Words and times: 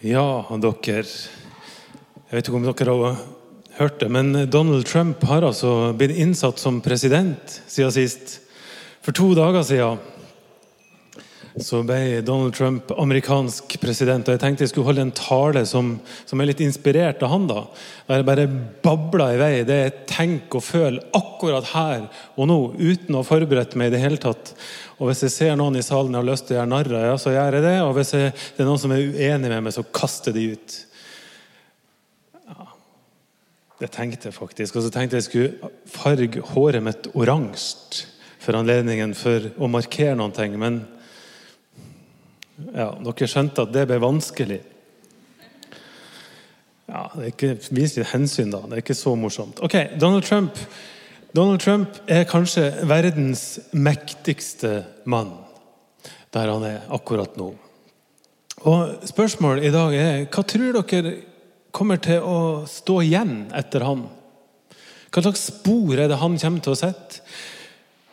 Ja, 0.00 0.46
dere 0.56 1.02
Jeg 1.04 2.32
vet 2.32 2.46
ikke 2.48 2.56
om 2.56 2.62
dere 2.64 2.92
har 2.96 3.18
hørt 3.76 3.98
det, 4.00 4.06
men 4.08 4.32
Donald 4.48 4.86
Trump 4.88 5.20
har 5.28 5.44
altså 5.44 5.92
blitt 5.92 6.16
innsatt 6.16 6.56
som 6.56 6.78
president 6.80 7.58
siden 7.68 7.92
sist. 7.92 8.38
For 9.04 9.12
to 9.12 9.34
dager 9.36 9.60
siden 9.60 10.00
så 11.58 11.80
ble 11.82 12.20
Donald 12.22 12.54
Trump 12.54 12.92
amerikansk 12.94 13.74
president. 13.82 14.28
Og 14.28 14.36
jeg 14.36 14.42
tenkte 14.42 14.62
jeg 14.62 14.70
skulle 14.70 14.86
holde 14.86 15.02
en 15.08 15.14
tale 15.16 15.64
som, 15.66 15.96
som 16.28 16.40
er 16.40 16.50
litt 16.52 16.60
inspirert 16.62 17.24
av 17.26 17.32
han. 17.32 17.48
da. 17.50 17.64
Der 18.06 18.20
jeg 18.20 18.28
bare 18.28 18.44
babler 18.84 19.34
i 19.34 19.40
vei 19.40 19.50
det 19.66 19.78
jeg 19.80 19.94
tenker 20.12 20.60
og 20.60 20.66
føler 20.66 21.16
akkurat 21.16 21.72
her 21.72 22.04
og 22.36 22.50
nå, 22.50 22.58
uten 22.78 23.16
å 23.16 23.24
ha 23.24 23.26
forberedt 23.26 23.74
meg 23.80 23.90
i 23.90 23.96
det 23.96 24.02
hele 24.04 24.20
tatt. 24.22 24.52
Og 25.00 25.08
Hvis 25.08 25.24
jeg 25.26 25.34
ser 25.34 25.58
noen 25.58 25.80
i 25.80 25.82
salen 25.82 26.14
jeg 26.14 26.22
har 26.22 26.28
lyst 26.28 26.46
til 26.46 26.54
å 26.54 26.60
gjøre 26.60 26.70
narr 26.70 26.92
av, 26.92 27.08
ja, 27.08 27.16
så 27.18 27.34
gjør 27.34 27.58
jeg 27.58 27.66
det. 27.66 27.74
Og 27.82 27.92
hvis 27.98 28.14
jeg, 28.14 28.36
det 28.54 28.62
er 28.62 28.70
noen 28.70 28.84
som 28.84 28.94
er 28.94 29.02
uenig 29.08 29.50
med 29.50 29.66
meg, 29.66 29.74
så 29.74 29.86
kaster 29.96 30.36
de 30.36 30.46
ut. 30.54 30.78
Ja, 32.46 32.68
det 33.82 33.90
tenkte 33.96 34.30
jeg 34.30 34.38
faktisk. 34.38 34.78
Og 34.78 34.86
så 34.86 34.94
tenkte 34.94 35.18
jeg 35.18 35.26
skulle 35.26 35.74
farge 35.90 36.46
håret 36.54 36.86
mitt 36.86 37.10
oransje 37.18 38.06
for 38.40 38.56
anledningen 38.56 39.12
for 39.18 39.50
å 39.60 39.68
markere 39.68 40.14
noen 40.16 40.36
ting. 40.36 40.54
Men 40.60 40.82
ja, 42.74 42.90
dere 43.04 43.30
skjønte 43.30 43.66
at 43.66 43.74
det 43.74 43.86
ble 43.90 43.98
vanskelig. 44.02 44.60
Ja, 46.90 47.04
det 47.14 47.26
er 47.26 47.32
ikke, 47.32 47.52
Vis 47.76 47.94
litt 47.96 48.10
hensyn, 48.10 48.50
da. 48.50 48.64
Det 48.66 48.78
er 48.78 48.82
ikke 48.82 48.98
så 48.98 49.14
morsomt. 49.18 49.60
Ok, 49.62 49.76
Donald 50.00 50.26
Trump 50.26 50.58
Donald 51.30 51.60
Trump 51.62 52.00
er 52.10 52.24
kanskje 52.26 52.64
verdens 52.90 53.60
mektigste 53.70 54.80
mann 55.06 55.30
der 56.34 56.50
han 56.50 56.64
er 56.66 56.88
akkurat 56.94 57.36
nå. 57.38 57.52
Og 58.66 59.06
Spørsmålet 59.06 59.68
i 59.68 59.72
dag 59.74 59.94
er 59.94 60.24
hva 60.26 60.42
tror 60.46 60.80
dere 60.80 61.12
kommer 61.70 62.02
til 62.02 62.22
å 62.26 62.40
stå 62.70 62.98
igjen 63.06 63.34
etter 63.54 63.86
han? 63.86 64.04
Hva 65.10 65.22
slags 65.22 65.46
spor 65.52 65.94
er 65.98 66.10
det 66.10 66.18
han 66.18 66.38
kommer 66.38 66.66
til 66.66 66.74
å 66.74 66.78
sette? 66.78 67.22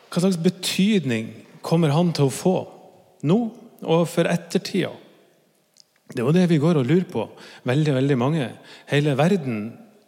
Hva 0.08 0.22
slags 0.22 0.38
betydning 0.42 1.32
kommer 1.62 1.90
han 1.94 2.14
til 2.14 2.28
å 2.28 2.34
få 2.34 2.56
nå 3.26 3.40
og 3.82 4.06
for 4.10 4.28
ettertida? 4.30 4.92
Det 6.08 6.22
er 6.22 6.24
jo 6.24 6.32
det 6.32 6.46
vi 6.48 6.60
går 6.60 6.80
og 6.80 6.88
lurer 6.88 7.04
på, 7.10 7.26
veldig 7.68 7.94
veldig 7.98 8.16
mange. 8.18 8.48
Hele 8.88 9.12
verden 9.18 9.58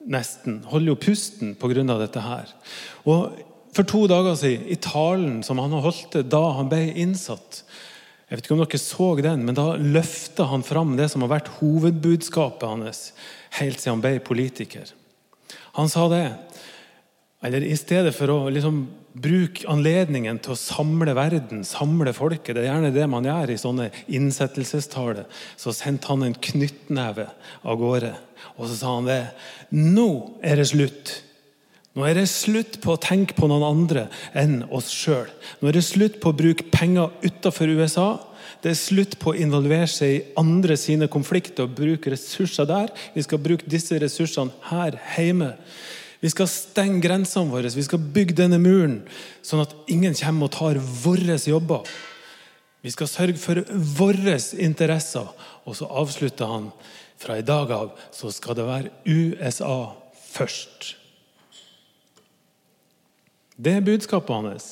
nesten 0.08 0.62
holder 0.70 0.94
jo 0.94 1.00
pusten 1.00 1.54
pga. 1.60 1.98
dette 1.98 2.20
her. 2.20 2.48
Og 3.04 3.46
For 3.70 3.86
to 3.86 4.08
dager 4.10 4.34
siden, 4.34 4.66
i 4.66 4.74
talen 4.74 5.44
som 5.46 5.58
han 5.58 5.70
holdt 5.70 6.16
da 6.26 6.40
han 6.56 6.68
ble 6.68 6.90
innsatt 6.98 7.62
Jeg 8.26 8.36
vet 8.36 8.44
ikke 8.44 8.54
om 8.54 8.62
dere 8.64 8.78
så 8.78 9.06
den, 9.22 9.44
men 9.46 9.54
da 9.54 9.76
løfta 9.76 10.44
han 10.50 10.62
fram 10.62 10.96
det 10.96 11.08
som 11.10 11.22
har 11.22 11.30
vært 11.30 11.52
hovedbudskapet 11.60 12.66
hans 12.66 13.12
helt 13.58 13.78
siden 13.78 13.98
han 13.98 14.02
ble 14.02 14.20
politiker. 14.22 14.90
Han 15.74 15.88
sa 15.88 16.08
det. 16.10 16.26
Eller 17.42 17.64
i 17.64 17.76
stedet 17.78 18.12
for 18.16 18.32
å 18.32 18.50
liksom 18.52 18.82
bruke 19.16 19.64
anledningen 19.72 20.38
til 20.44 20.54
å 20.54 20.58
samle 20.60 21.14
verden, 21.16 21.64
samle 21.66 22.12
folket, 22.14 22.54
det 22.54 22.66
er 22.66 22.68
gjerne 22.68 22.92
det 22.94 23.06
man 23.10 23.26
gjør 23.26 23.54
i 23.54 23.58
sånne 23.58 23.88
innsettelsestaler, 24.12 25.24
så 25.58 25.72
sendte 25.74 26.12
han 26.12 26.26
en 26.26 26.36
knyttneve 26.36 27.26
av 27.64 27.80
gårde. 27.80 28.12
Og 28.60 28.68
så 28.68 28.76
sa 28.76 28.94
han 28.98 29.08
det. 29.08 29.22
Nå 29.72 30.10
er 30.44 30.60
det 30.60 30.68
slutt. 30.70 31.16
Nå 31.96 32.04
er 32.06 32.20
det 32.20 32.28
slutt 32.30 32.78
på 32.84 32.94
å 32.94 33.00
tenke 33.02 33.34
på 33.34 33.48
noen 33.50 33.66
andre 33.66 34.04
enn 34.38 34.60
oss 34.70 34.92
sjøl. 34.94 35.26
Nå 35.58 35.70
er 35.70 35.80
det 35.80 35.86
slutt 35.88 36.20
på 36.22 36.30
å 36.30 36.36
bruke 36.36 36.68
penger 36.70 37.10
utafor 37.24 37.72
USA. 37.72 38.10
Det 38.62 38.74
er 38.74 38.78
slutt 38.78 39.16
på 39.18 39.32
å 39.32 39.40
involvere 39.40 39.88
seg 39.90 40.12
i 40.12 40.22
andre 40.38 40.76
sine 40.78 41.08
konflikter 41.10 41.66
og 41.66 41.74
bruke 41.80 42.12
ressurser 42.12 42.68
der. 42.68 42.92
Vi 43.16 43.24
skal 43.26 43.42
bruke 43.42 43.66
disse 43.68 43.98
ressursene 43.98 44.54
her 44.68 45.00
hjemme. 45.16 45.54
Vi 46.20 46.28
skal 46.28 46.48
stenge 46.52 47.00
grensene 47.00 47.48
våre, 47.48 47.70
vi 47.72 47.86
skal 47.86 48.02
bygge 48.12 48.36
denne 48.42 48.58
muren, 48.60 49.00
sånn 49.42 49.62
at 49.64 49.72
ingen 49.88 50.16
kommer 50.18 50.50
og 50.50 50.56
tar 50.56 50.80
våre 50.80 51.38
jobber. 51.40 51.88
Vi 52.80 52.92
skal 52.92 53.08
sørge 53.08 53.40
for 53.40 53.60
våre 53.98 54.36
interesser. 54.60 55.28
Og 55.68 55.76
så 55.76 55.88
avslutter 55.88 56.48
han 56.48 56.70
fra 57.20 57.36
i 57.38 57.44
dag 57.44 57.72
av 57.76 57.90
så 58.16 58.32
skal 58.32 58.56
det 58.56 58.68
være 58.68 58.92
USA 59.04 59.92
først. 60.32 60.94
Det 63.60 63.76
er 63.76 63.84
budskapet 63.84 64.32
hans. 64.32 64.68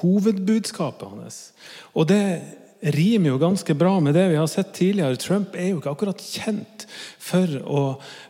Hovedbudskapet 0.00 1.12
hans. 1.12 1.40
Og 1.92 2.08
det 2.08 2.22
rimer 2.92 3.32
jo 3.32 3.40
ganske 3.40 3.74
bra 3.78 3.96
med 4.04 4.16
det 4.16 4.26
vi 4.28 4.36
har 4.36 4.48
sett 4.50 4.74
tidligere. 4.76 5.16
Trump 5.20 5.54
er 5.56 5.70
jo 5.70 5.80
ikke 5.80 5.92
akkurat 5.94 6.20
kjent 6.20 6.84
for 7.22 7.58
å 7.64 7.84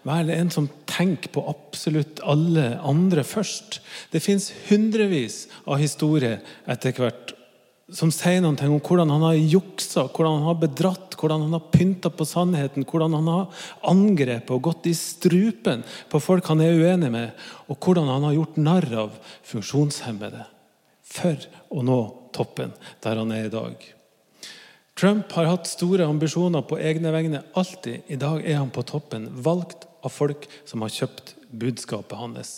være 0.07 0.37
en 0.39 0.53
som 0.55 0.69
tenker 0.87 1.33
på 1.35 1.43
absolutt 1.51 2.23
alle 2.23 2.75
andre 2.87 3.25
først. 3.27 3.81
Det 4.15 4.23
fins 4.23 4.53
hundrevis 4.69 5.47
av 5.67 5.83
historier 5.83 6.39
etter 6.71 6.95
hvert 6.97 7.35
som 7.93 8.09
sier 8.15 8.41
noe 8.41 8.57
om 8.65 8.79
hvordan 8.81 9.11
han 9.13 9.27
har 9.27 9.37
juksa, 9.37 10.07
hvordan 10.09 10.39
han 10.39 10.49
har 10.49 10.61
bedratt, 10.63 11.17
hvordan 11.21 11.45
han 11.45 11.57
har 11.57 11.67
pynta 11.73 12.09
på 12.09 12.25
sannheten, 12.27 12.87
hvordan 12.89 13.13
han 13.19 13.29
har 13.29 13.67
angrepet 13.91 14.55
og 14.55 14.63
gått 14.71 14.89
i 14.89 14.95
strupen 14.97 15.85
på 16.09 16.21
folk 16.23 16.49
han 16.49 16.63
er 16.65 16.79
uenig 16.79 17.11
med, 17.13 17.35
og 17.69 17.77
hvordan 17.85 18.09
han 18.09 18.25
har 18.31 18.39
gjort 18.39 18.57
narr 18.63 18.89
av 19.05 19.19
funksjonshemmede 19.51 20.47
for 21.15 21.45
å 21.75 21.85
nå 21.85 22.01
toppen 22.35 22.73
der 23.05 23.21
han 23.21 23.37
er 23.37 23.51
i 23.51 23.53
dag. 23.53 23.77
Trump 24.95 25.33
har 25.35 25.51
hatt 25.51 25.67
store 25.67 26.07
ambisjoner 26.07 26.63
på 26.63 26.79
egne 26.79 27.11
vegne 27.15 27.43
alltid. 27.59 28.07
I 28.07 28.19
dag 28.21 28.45
er 28.47 28.61
han 28.61 28.71
på 28.71 28.85
toppen, 28.87 29.27
valgt 29.43 29.89
av 30.07 30.13
folk 30.15 30.47
som 30.69 30.85
har 30.87 30.95
kjøpt 30.95 31.35
budskapet 31.51 32.19
hans. 32.19 32.55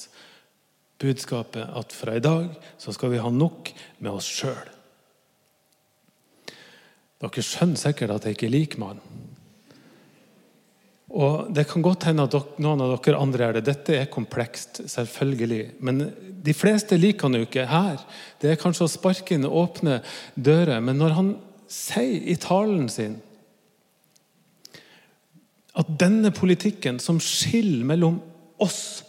Budskapet 1.00 1.64
at 1.64 1.92
fra 1.96 2.16
i 2.16 2.24
dag 2.24 2.50
så 2.80 2.92
skal 2.92 3.12
vi 3.12 3.22
ha 3.24 3.32
nok 3.32 3.72
med 3.98 4.12
oss 4.12 4.28
sjøl. 4.28 4.72
Dere 7.16 7.44
skjønner 7.44 7.80
sikkert 7.80 8.12
at 8.12 8.28
jeg 8.28 8.36
ikke 8.36 8.52
liker 8.52 8.82
mannen. 8.84 9.24
Og 11.16 11.54
Det 11.54 11.64
kan 11.70 11.84
godt 11.84 12.04
hende 12.10 12.26
at 12.26 12.34
dere, 12.34 12.60
noen 12.60 12.82
av 12.82 12.96
dere 13.00 13.20
andre 13.20 13.44
er 13.46 13.56
det. 13.56 13.64
Dette 13.64 13.94
er 13.96 14.12
komplekst, 14.12 14.82
selvfølgelig. 14.90 15.78
Men 15.80 16.10
de 16.44 16.54
fleste 16.54 16.98
liker 16.98 17.30
han 17.30 17.38
jo 17.38 17.46
ikke 17.46 17.68
her. 17.70 18.02
Det 18.42 18.50
er 18.50 18.60
kanskje 18.60 18.84
å 18.84 18.92
sparke 18.92 19.36
inn 19.36 19.46
åpne 19.48 20.02
dører. 20.34 20.82
Men 20.84 21.00
når 21.00 21.16
han 21.16 21.30
sier 21.68 22.28
i 22.30 22.36
talen 22.40 22.88
sin 22.92 23.16
at 25.76 25.90
denne 26.00 26.30
politikken 26.32 26.98
som 27.02 27.18
skiller 27.20 27.84
mellom 27.84 28.16
oss 28.64 29.04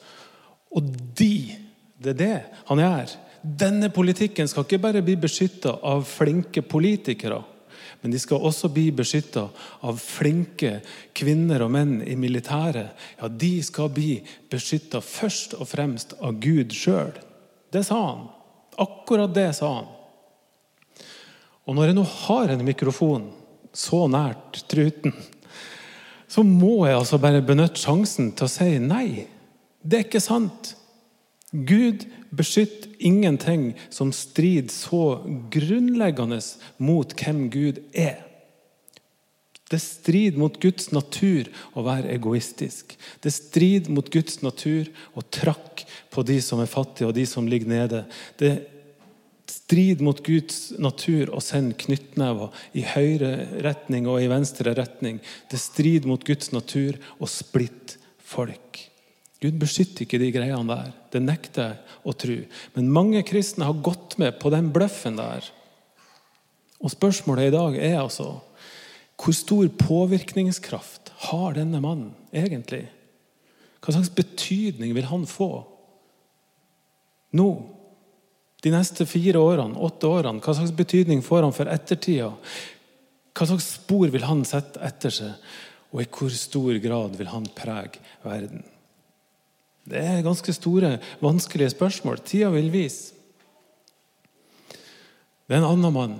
og 0.75 0.89
de, 1.17 1.55
det 1.97 2.13
er 2.13 2.17
det 2.19 2.39
han 2.67 2.81
gjør. 2.81 3.13
Denne 3.41 3.89
politikken 3.93 4.49
skal 4.49 4.65
ikke 4.65 4.81
bare 4.83 5.03
bli 5.05 5.15
beskytta 5.19 5.77
av 5.87 6.03
flinke 6.09 6.63
politikere, 6.67 7.39
men 8.01 8.13
de 8.13 8.19
skal 8.21 8.43
også 8.45 8.69
bli 8.73 8.89
beskytta 8.95 9.47
av 9.87 10.01
flinke 10.01 10.81
kvinner 11.17 11.63
og 11.65 11.71
menn 11.73 11.95
i 12.03 12.17
militæret. 12.19 12.91
Ja, 13.17 13.29
de 13.31 13.53
skal 13.65 13.89
bli 13.95 14.17
beskytta 14.51 15.01
først 15.01 15.55
og 15.57 15.69
fremst 15.71 16.17
av 16.19 16.37
Gud 16.43 16.75
sjøl. 16.75 17.15
Det 17.73 17.85
sa 17.87 18.01
han. 18.03 18.27
Akkurat 18.77 19.33
det 19.33 19.49
sa 19.57 19.71
han. 19.79 19.93
Og 21.67 21.75
når 21.75 21.89
jeg 21.89 21.97
nå 21.97 22.05
har 22.23 22.53
en 22.53 22.65
mikrofon 22.65 23.27
så 23.75 24.05
nært 24.09 24.63
truten, 24.71 25.13
så 26.27 26.43
må 26.43 26.87
jeg 26.87 26.97
altså 26.97 27.19
bare 27.21 27.43
benytte 27.45 27.79
sjansen 27.81 28.31
til 28.35 28.47
å 28.47 28.51
si 28.51 28.77
nei. 28.83 29.27
Det 29.83 29.99
er 29.99 30.07
ikke 30.07 30.23
sant. 30.23 30.73
Gud 31.51 32.03
beskytter 32.35 32.91
ingenting 32.99 33.69
som 33.93 34.11
strider 34.15 34.73
så 34.73 35.19
grunnleggende 35.53 36.39
mot 36.83 37.13
hvem 37.19 37.45
Gud 37.53 37.79
er. 37.95 38.23
Det 39.67 39.79
strider 39.83 40.39
mot 40.39 40.55
Guds 40.63 40.93
natur 40.95 41.49
å 41.75 41.83
være 41.83 42.13
egoistisk. 42.15 42.95
Det 43.23 43.33
strider 43.35 43.91
mot 43.91 44.07
Guds 44.11 44.39
natur 44.43 44.87
å 45.11 45.23
trakke 45.23 45.87
på 46.11 46.23
de 46.27 46.39
som 46.43 46.61
er 46.63 46.71
fattige, 46.71 47.09
og 47.09 47.15
de 47.15 47.25
som 47.27 47.47
ligger 47.47 47.71
nede. 47.71 48.05
Det 48.39 48.53
strid 49.51 50.01
mot 50.03 50.19
Guds 50.25 50.73
natur 50.81 51.31
å 51.35 51.41
sende 51.43 51.77
knyttnever 51.79 52.53
i 52.77 52.83
høyre 52.87 53.31
retning 53.65 54.07
og 54.09 54.21
i 54.21 54.29
venstre 54.31 54.73
retning. 54.77 55.21
Det 55.51 55.59
strid 55.61 56.07
mot 56.09 56.23
Guds 56.27 56.51
natur 56.55 56.99
å 57.19 57.29
splitte 57.31 58.01
folk. 58.27 58.81
Gud 59.43 59.59
beskytter 59.61 60.03
ikke 60.03 60.19
de 60.21 60.31
greiene 60.33 60.65
der. 60.71 60.91
Det 61.13 61.21
nekter 61.21 61.69
jeg 61.69 61.99
å 62.09 62.15
tro. 62.17 62.37
Men 62.75 62.91
mange 62.93 63.21
kristne 63.27 63.67
har 63.69 63.85
gått 63.85 64.17
med 64.21 64.39
på 64.41 64.51
den 64.53 64.71
bløffen 64.73 65.19
der. 65.19 65.45
Og 66.81 66.93
Spørsmålet 66.93 67.49
i 67.49 67.55
dag 67.55 67.77
er 67.77 67.99
altså 68.01 68.35
hvor 69.17 69.33
stor 69.33 69.65
påvirkningskraft 69.79 71.09
har 71.31 71.55
denne 71.57 71.79
mannen 71.81 72.11
egentlig? 72.29 72.83
Hva 73.81 73.95
slags 73.95 74.11
betydning 74.13 74.93
vil 74.93 75.07
han 75.09 75.25
få 75.29 75.49
nå? 77.37 77.49
De 78.63 78.73
neste 78.73 79.05
fire 79.05 79.39
årene, 79.39 79.77
åtte 79.77 80.09
årene? 80.09 80.41
Hva 80.41 80.55
slags 80.57 80.73
betydning 80.75 81.21
får 81.25 81.45
han 81.45 81.55
for 81.55 81.69
ettertida? 81.71 82.31
Hva 83.37 83.49
slags 83.49 83.67
spor 83.77 84.09
vil 84.13 84.25
han 84.25 84.41
sette 84.47 84.81
etter 84.85 85.13
seg? 85.13 85.51
Og 85.93 86.01
i 86.03 86.09
hvor 86.11 86.33
stor 86.33 86.79
grad 86.83 87.15
vil 87.19 87.29
han 87.31 87.45
prege 87.55 88.01
verden? 88.25 88.65
Det 89.87 90.01
er 90.03 90.25
ganske 90.25 90.51
store, 90.51 90.97
vanskelige 91.23 91.71
spørsmål. 91.71 92.19
Tida 92.27 92.49
vil 92.51 92.73
vise. 92.73 93.13
Det 95.47 95.55
er 95.55 95.61
en 95.61 95.69
annen 95.69 95.93
mann 95.95 96.17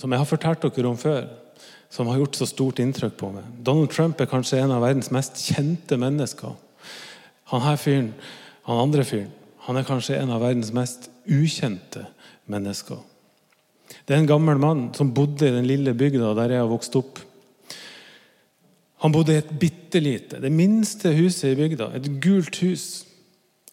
som 0.00 0.10
jeg 0.10 0.18
har 0.18 0.26
fortalt 0.26 0.64
dere 0.64 0.88
om 0.88 0.96
før, 0.98 1.28
som 1.92 2.08
har 2.08 2.18
gjort 2.18 2.38
så 2.38 2.48
stort 2.48 2.80
inntrykk 2.82 3.18
på 3.20 3.28
meg. 3.34 3.46
Donald 3.66 3.92
Trump 3.92 4.18
er 4.18 4.30
kanskje 4.30 4.62
en 4.62 4.72
av 4.72 4.82
verdens 4.82 5.10
mest 5.14 5.38
kjente 5.44 5.98
mennesker. 6.00 6.56
Han 7.52 7.62
her 7.66 7.78
fyren, 7.78 8.08
han 8.66 8.80
andre 8.80 9.04
fyren, 9.04 9.28
han 9.70 9.78
er 9.78 9.86
kanskje 9.86 10.16
en 10.18 10.32
av 10.34 10.42
verdens 10.42 10.72
mest 10.74 11.06
ukjente 11.30 12.02
mennesker. 12.50 12.98
Det 14.02 14.16
er 14.16 14.18
en 14.18 14.26
gammel 14.26 14.58
mann 14.58 14.88
som 14.98 15.12
bodde 15.14 15.46
i 15.46 15.54
den 15.54 15.68
lille 15.68 15.94
bygda 15.94 16.32
der 16.34 16.56
jeg 16.56 16.64
har 16.64 16.72
vokst 16.72 16.96
opp. 16.98 17.20
Han 19.04 19.14
bodde 19.14 19.36
i 19.36 19.38
et 19.38 19.52
bitte 19.62 20.02
lite, 20.02 20.40
det 20.42 20.50
minste 20.50 21.12
huset 21.14 21.52
i 21.52 21.58
bygda. 21.60 21.92
Et 21.94 22.08
gult 22.18 22.58
hus. 22.64 22.88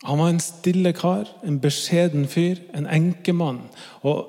Han 0.06 0.22
var 0.22 0.30
en 0.30 0.44
stille 0.44 0.94
kar, 0.94 1.32
en 1.42 1.58
beskjeden 1.66 2.28
fyr, 2.30 2.62
en 2.78 2.86
enkemann. 2.86 3.64
Og 4.06 4.22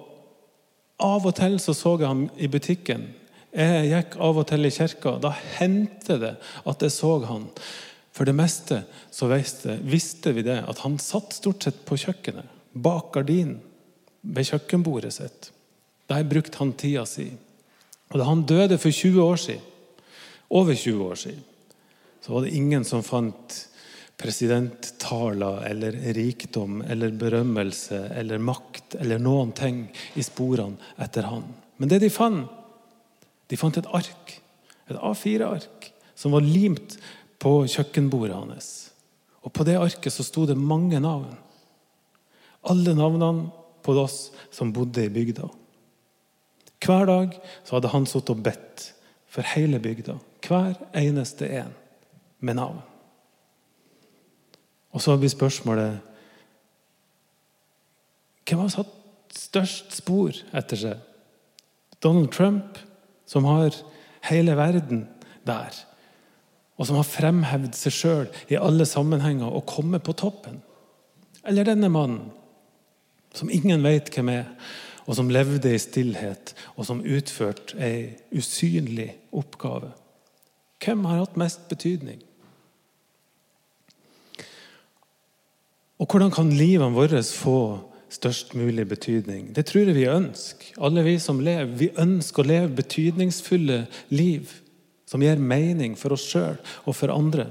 av 1.04 1.28
og 1.28 1.36
til 1.36 1.60
så, 1.60 1.76
så 1.76 1.98
jeg 2.00 2.08
ham 2.08 2.24
i 2.40 2.48
butikken. 2.48 3.10
Jeg 3.52 3.92
gikk 3.92 4.16
av 4.24 4.40
og 4.40 4.48
til 4.48 4.64
i 4.64 4.72
kirka. 4.72 5.18
Da 5.20 5.36
hendte 5.58 6.16
det 6.24 6.32
at 6.64 6.88
jeg 6.88 6.96
så 6.96 7.12
han. 7.28 7.44
For 8.14 8.28
det 8.28 8.34
meste 8.36 8.82
så 9.14 9.28
visste, 9.30 10.32
vi 10.32 10.44
det 10.46 10.60
at 10.64 10.82
han 10.84 10.98
satt 11.02 11.36
stort 11.36 11.64
sett 11.64 11.84
på 11.86 11.98
kjøkkenet, 12.00 12.48
bak 12.72 13.12
gardinen, 13.14 13.60
ved 14.22 14.48
kjøkkenbordet 14.48 15.12
sitt. 15.14 15.50
Der 16.10 16.26
brukte 16.26 16.58
han 16.58 16.74
tida 16.76 17.04
si. 17.06 17.28
Og 18.10 18.18
da 18.18 18.26
han 18.26 18.46
døde 18.48 18.78
for 18.80 18.90
20 18.90 19.22
år 19.22 19.40
siden, 19.40 19.64
over 20.48 20.74
20 20.74 21.04
år 21.04 21.18
siden, 21.20 21.44
så 22.24 22.32
var 22.32 22.44
det 22.44 22.54
ingen 22.56 22.84
som 22.84 23.04
fant 23.04 23.56
presidenttaler 24.18 25.62
eller 25.68 25.94
rikdom 26.16 26.80
eller 26.82 27.14
berømmelse 27.14 28.00
eller 28.18 28.42
makt 28.42 28.96
eller 28.98 29.20
noen 29.22 29.52
ting 29.56 29.84
i 30.18 30.24
sporene 30.26 30.80
etter 30.98 31.28
han. 31.28 31.44
Men 31.78 31.92
det 31.92 32.00
de 32.02 32.10
fant, 32.10 32.48
de 33.48 33.56
fant 33.56 33.78
et 33.78 33.92
ark, 33.94 34.34
et 34.90 34.98
A4-ark, 34.98 35.92
som 36.18 36.34
var 36.34 36.42
limt 36.42 36.96
på 37.38 37.52
kjøkkenbordet 37.70 38.36
hans. 38.36 38.68
Og 39.46 39.52
På 39.54 39.64
det 39.64 39.78
arket 39.78 40.12
så 40.12 40.26
sto 40.26 40.46
det 40.46 40.58
mange 40.58 40.98
navn. 41.00 41.30
Alle 42.68 42.94
navnene 42.94 43.48
på 43.82 43.94
oss 44.02 44.28
som 44.52 44.72
bodde 44.74 45.06
i 45.06 45.12
bygda. 45.12 45.46
Hver 46.84 47.06
dag 47.08 47.38
så 47.64 47.76
hadde 47.76 47.90
han 47.92 48.06
sittet 48.06 48.34
og 48.34 48.42
bedt 48.44 48.84
for 49.30 49.46
hele 49.54 49.80
bygda. 49.82 50.18
Hver 50.44 50.76
eneste 50.96 51.48
en 51.60 51.72
med 52.40 52.58
navn. 52.58 52.82
Og 54.92 55.02
så 55.02 55.16
blir 55.16 55.32
spørsmålet 55.32 56.04
Hvem 58.48 58.62
har 58.64 58.70
satt 58.72 58.94
størst 59.36 59.92
spor 59.92 60.32
etter 60.56 60.80
seg? 60.80 61.00
Donald 62.00 62.30
Trump, 62.32 62.78
som 63.28 63.44
har 63.44 63.74
hele 64.24 64.54
verden 64.56 65.02
der, 65.44 65.74
og 66.78 66.86
som 66.86 66.98
har 66.98 67.06
fremhevd 67.06 67.74
seg 67.74 67.94
sjøl 67.94 68.26
i 68.48 68.58
alle 68.58 68.86
sammenhenger 68.86 69.50
og 69.50 69.66
kommet 69.68 70.04
på 70.06 70.14
toppen? 70.18 70.60
Eller 71.48 71.66
denne 71.66 71.90
mannen, 71.90 72.30
som 73.34 73.50
ingen 73.50 73.82
vet 73.84 74.12
hvem 74.14 74.30
er, 74.32 74.46
og 75.08 75.16
som 75.18 75.30
levde 75.32 75.72
i 75.74 75.80
stillhet, 75.80 76.54
og 76.76 76.86
som 76.86 77.02
utførte 77.02 77.78
ei 77.82 78.14
usynlig 78.36 79.10
oppgave? 79.34 79.90
Hvem 80.84 81.04
har 81.08 81.24
hatt 81.24 81.38
mest 81.40 81.66
betydning? 81.70 82.20
Og 85.98 86.06
hvordan 86.06 86.30
kan 86.30 86.52
livene 86.54 86.94
våre 86.94 87.24
få 87.26 87.58
størst 88.08 88.54
mulig 88.54 88.86
betydning? 88.88 89.50
Det 89.56 89.66
tror 89.66 89.88
jeg 89.88 89.96
vi 89.96 90.06
ønsker. 90.06 90.76
Alle 90.78 91.02
vi 91.02 91.16
som 91.18 91.40
lever. 91.42 91.74
Vi 91.74 91.90
ønsker 91.98 92.44
å 92.44 92.50
leve 92.52 92.76
betydningsfulle 92.78 93.80
liv 94.14 94.52
som 95.08 95.24
gir 95.24 95.40
mening 95.40 95.96
for 95.96 96.12
oss 96.12 96.26
sjøl 96.28 96.58
og 96.84 96.96
for 96.96 97.12
andre. 97.14 97.48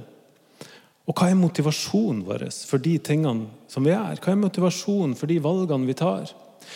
Og 1.07 1.15
hva 1.15 1.31
er 1.31 1.39
motivasjonen 1.39 2.25
vår 2.27 2.49
for 2.67 2.83
de 2.83 2.97
tingene 2.99 3.47
som 3.71 3.85
vi 3.85 3.93
gjør? 3.93 4.19
Hva 4.21 4.33
er 4.33 4.41
motivasjonen 4.41 5.15
for 5.17 5.31
de 5.31 5.39
valgene 5.43 5.87
vi 5.87 5.95
tar? 5.97 6.33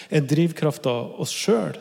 Er 0.09 0.23
drivkrafta 0.25 0.93
oss 1.21 1.33
sjøl 1.35 1.77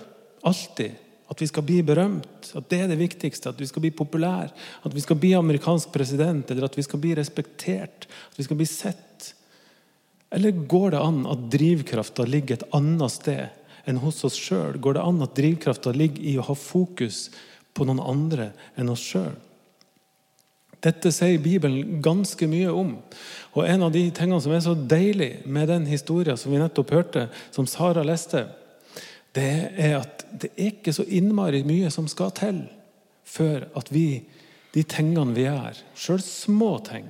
alltid? 0.47 0.99
At 1.31 1.39
vi 1.39 1.47
skal 1.47 1.63
bli 1.63 1.79
berømt? 1.87 2.51
At 2.59 2.67
det 2.73 2.81
er 2.83 2.89
det 2.91 2.99
viktigste? 2.99 3.53
At 3.53 3.61
vi 3.63 3.69
skal 3.71 3.85
bli 3.85 3.93
populære? 3.95 4.51
At 4.83 4.97
vi 4.97 5.03
skal 5.05 5.19
bli 5.23 5.31
amerikansk 5.39 5.93
president? 5.95 6.51
Eller 6.51 6.67
at 6.67 6.75
vi 6.75 6.83
skal 6.83 6.99
bli 7.01 7.15
respektert? 7.15 8.09
At 8.33 8.41
vi 8.41 8.49
skal 8.49 8.59
bli 8.59 8.67
sett? 8.67 9.29
Eller 10.35 10.51
går 10.51 10.91
det 10.91 11.05
an 11.05 11.23
at 11.31 11.47
drivkrafta 11.55 12.27
ligger 12.27 12.59
et 12.59 12.67
annet 12.75 13.15
sted 13.15 13.87
enn 13.87 14.03
hos 14.03 14.25
oss 14.27 14.35
sjøl? 14.39 14.75
Går 14.83 14.99
det 14.99 15.07
an 15.07 15.23
at 15.23 15.39
drivkrafta 15.39 15.95
ligger 15.95 16.27
i 16.27 16.35
å 16.39 16.49
ha 16.51 16.59
fokus 16.59 17.29
på 17.31 17.47
noen 17.79 18.03
andre 18.03 18.51
enn 18.77 18.91
oss 18.93 19.05
sjøl? 19.13 19.33
Dette 20.81 21.13
sier 21.13 21.41
Bibelen 21.45 22.01
ganske 22.01 22.47
mye 22.49 22.73
om. 22.73 22.95
Og 23.53 23.67
En 23.69 23.83
av 23.85 23.93
de 23.93 24.07
tingene 24.17 24.41
som 24.41 24.53
er 24.53 24.63
så 24.65 24.75
deilig 24.75 25.43
med 25.45 25.69
den 25.69 25.87
historien 25.87 26.39
som 26.41 26.53
vi 26.53 26.61
nettopp 26.61 26.93
hørte, 26.95 27.29
som 27.53 27.69
Sara 27.69 28.03
leste, 28.07 28.47
det 29.37 29.73
er 29.77 29.99
at 30.01 30.25
det 30.33 30.51
er 30.57 30.73
ikke 30.73 30.95
så 30.95 31.05
innmari 31.05 31.63
mye 31.67 31.91
som 31.93 32.09
skal 32.09 32.33
til 32.35 32.65
før 33.31 33.69
at 33.79 33.93
vi, 33.93 34.23
de 34.75 34.83
tingene 34.83 35.37
vi 35.37 35.45
gjør, 35.47 35.79
sjøl 35.95 36.23
små 36.25 36.73
ting, 36.87 37.07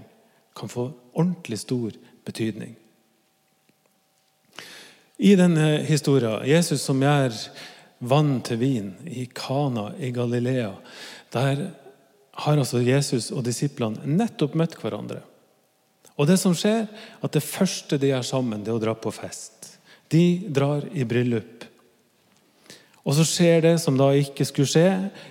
kan 0.56 0.68
få 0.68 0.90
ordentlig 1.14 1.60
stor 1.62 1.94
betydning. 2.26 2.74
I 5.20 5.34
denne 5.36 5.82
historien, 5.84 6.42
Jesus 6.48 6.82
som 6.84 7.00
gjør 7.00 7.32
vann 8.00 8.38
til 8.44 8.60
vin 8.60 8.90
i 9.06 9.26
Kana 9.26 9.90
i 10.00 10.10
Galilea, 10.14 10.72
der 11.32 11.66
har 12.40 12.58
altså 12.58 12.80
Jesus 12.80 13.30
og 13.34 13.44
disiplene 13.44 14.00
nettopp 14.08 14.56
møtt 14.56 14.78
hverandre. 14.80 15.20
Og 16.16 16.28
det 16.28 16.36
som 16.40 16.54
skjer, 16.56 16.86
at 17.20 17.32
det 17.36 17.44
første 17.44 17.98
de 18.00 18.10
gjør 18.12 18.26
sammen, 18.26 18.64
det 18.64 18.72
er 18.72 18.78
å 18.78 18.82
dra 18.82 18.94
på 18.96 19.12
fest. 19.14 19.76
De 20.12 20.42
drar 20.48 20.84
i 20.92 21.04
bryllup. 21.08 21.66
Og 23.00 23.16
så 23.16 23.24
skjer 23.24 23.62
det 23.64 23.74
som 23.80 23.96
da 23.96 24.10
ikke 24.16 24.44
skulle 24.48 24.68
skje, 24.68 24.88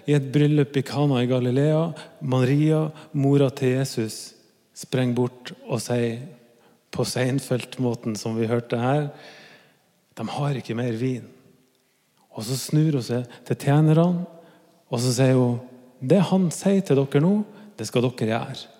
i 0.09 0.15
et 0.17 0.31
bryllup 0.33 0.77
i 0.79 0.85
Kana 0.85 1.21
i 1.21 1.29
Galilea. 1.29 1.83
Maria, 2.21 2.87
mora 3.13 3.51
til 3.53 3.75
Jesus, 3.77 4.33
sprenger 4.77 5.17
bort 5.17 5.53
og 5.67 5.81
sier 5.83 6.23
på 6.89 7.05
Seinfeld-måten 7.05 8.15
som 8.17 8.37
vi 8.39 8.49
hørte 8.49 8.79
her 8.81 9.11
de 10.19 10.27
har 10.27 10.57
ikke 10.59 10.75
mer 10.75 10.95
vin. 10.99 11.27
Og 12.39 12.45
Så 12.47 12.55
snur 12.55 12.95
hun 12.95 13.03
seg 13.03 13.39
til 13.47 13.59
tjenerne 13.59 14.25
og 14.89 15.01
så 15.03 15.13
sier 15.13 15.37
hun, 15.37 15.57
det 15.99 16.21
han 16.31 16.47
sier 16.53 16.81
til 16.85 16.97
dere 16.97 17.21
nå, 17.21 17.33
det 17.77 17.87
skal 17.87 18.05
dere 18.07 18.29
gjøre. 18.31 18.75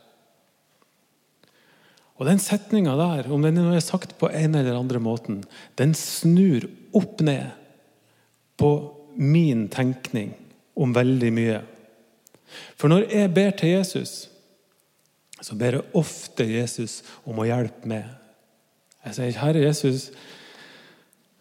Og 2.19 2.27
Den 2.27 2.41
setninga 2.43 2.97
der, 2.99 3.29
om 3.31 3.43
den 3.45 3.59
er 3.61 3.79
sagt 3.83 4.17
på 4.19 4.27
en 4.27 4.55
eller 4.59 4.75
andre 4.75 4.99
måten, 4.99 5.43
den 5.79 5.93
snur 5.95 6.67
opp 6.95 7.21
ned 7.23 7.53
på 8.59 8.71
min 9.15 9.67
tenkning 9.71 10.33
om 10.75 10.95
veldig 10.95 11.29
mye. 11.35 11.61
For 12.75 12.91
når 12.91 13.07
jeg 13.13 13.33
ber 13.35 13.55
til 13.55 13.75
Jesus, 13.77 14.27
så 15.39 15.55
ber 15.55 15.77
jeg 15.77 15.95
ofte 15.95 16.43
Jesus 16.43 16.99
om 17.23 17.39
å 17.39 17.47
hjelpe 17.47 17.87
meg. 17.87 18.09
Jeg 19.05 19.15
sier, 19.15 19.31
'Herre 19.39 19.63
Jesus, 19.63 20.11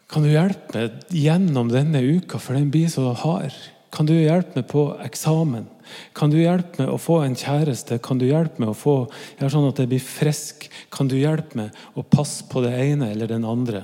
kan 0.09 0.25
du 0.25 0.31
hjelpe 0.31 0.73
meg 0.73 1.11
gjennom 1.13 1.69
denne 1.69 2.01
uka, 2.01 2.39
for 2.41 2.57
den 2.57 2.71
blir 2.73 2.89
så 2.89 3.11
hard? 3.13 3.53
Kan 3.93 4.07
du 4.09 4.15
hjelpe 4.15 4.57
meg 4.57 4.65
på 4.69 4.87
eksamen? 5.05 5.67
Kan 6.17 6.33
du 6.33 6.37
hjelpe 6.37 6.81
meg 6.81 6.91
å 6.93 7.01
få 7.01 7.19
en 7.25 7.37
kjæreste? 7.37 7.99
Kan 8.05 8.21
du 8.21 8.27
hjelpe 8.27 8.61
meg 8.61 8.71
å 8.71 8.77
få 8.77 8.95
gjøre 9.39 9.51
sånn 9.53 9.69
at 9.69 9.81
jeg 9.81 9.91
blir 9.91 10.03
frisk? 10.03 10.67
Kan 10.93 11.09
du 11.09 11.17
hjelpe 11.17 11.57
meg 11.57 11.77
å 11.97 12.05
passe 12.05 12.45
på 12.49 12.61
det 12.65 12.73
ene 12.77 13.09
eller 13.13 13.29
den 13.29 13.45
andre? 13.49 13.83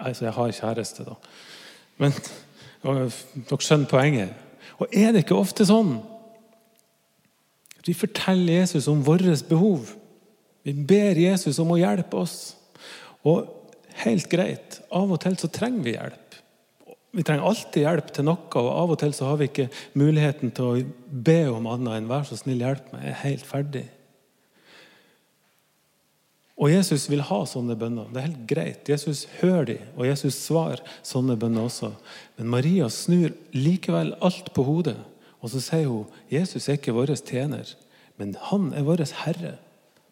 Altså, 0.00 0.26
jeg 0.26 0.34
har 0.34 0.56
kjæreste, 0.56 1.06
da. 1.06 1.16
Men 2.00 2.14
dere 2.82 3.60
skjønner 3.60 3.90
poenget. 3.90 4.34
Og 4.80 4.94
er 4.96 5.12
det 5.12 5.26
ikke 5.26 5.38
ofte 5.38 5.66
sånn 5.68 5.98
at 7.80 7.88
vi 7.88 7.96
forteller 7.96 8.62
Jesus 8.62 8.88
om 8.90 9.02
våre 9.04 9.34
behov? 9.48 9.92
Vi 10.64 10.74
ber 10.74 11.18
Jesus 11.18 11.58
om 11.62 11.74
å 11.74 11.80
hjelpe 11.80 12.22
oss. 12.22 12.38
Og 13.26 13.59
helt 14.04 14.28
greit. 14.32 14.80
Av 14.90 15.10
og 15.10 15.20
til 15.22 15.36
så 15.40 15.50
trenger 15.52 15.86
vi 15.86 15.94
hjelp. 15.96 16.36
Vi 17.10 17.24
trenger 17.26 17.46
alltid 17.48 17.82
hjelp 17.82 18.10
til 18.14 18.26
noe, 18.28 18.50
og 18.60 18.68
av 18.70 18.92
og 18.94 19.00
til 19.00 19.14
så 19.16 19.32
har 19.32 19.40
vi 19.40 19.48
ikke 19.50 19.70
muligheten 19.98 20.52
til 20.54 20.68
å 20.68 20.82
be 21.10 21.40
om 21.50 21.66
annet 21.66 21.96
enn 21.96 22.10
'vær 22.10 22.28
så 22.28 22.38
snill, 22.38 22.62
hjelp 22.62 22.92
meg', 22.92 23.02
jeg 23.02 23.10
er 23.10 23.24
helt 23.24 23.46
ferdig. 23.46 23.86
Og 26.60 26.68
Jesus 26.68 27.08
vil 27.08 27.22
ha 27.24 27.38
sånne 27.48 27.74
bønner. 27.74 28.10
Det 28.12 28.20
er 28.20 28.26
helt 28.28 28.46
greit. 28.48 28.88
Jesus 28.88 29.24
hører 29.40 29.64
de, 29.64 29.78
og 29.96 30.06
Jesus 30.06 30.36
svarer 30.36 30.82
sånne 31.02 31.38
bønner 31.40 31.64
også. 31.64 31.94
Men 32.36 32.50
Maria 32.52 32.88
snur 32.92 33.32
likevel 33.56 34.12
alt 34.20 34.52
på 34.52 34.62
hodet, 34.62 34.98
og 35.40 35.50
så 35.50 35.62
sier 35.64 35.88
hun 35.88 36.10
Jesus 36.28 36.68
er 36.68 36.76
ikke 36.76 36.92
vår 36.92 37.14
tjener, 37.16 37.64
men 38.20 38.36
han 38.50 38.74
er 38.76 38.84
vår 38.84 39.06
Herre. 39.24 39.56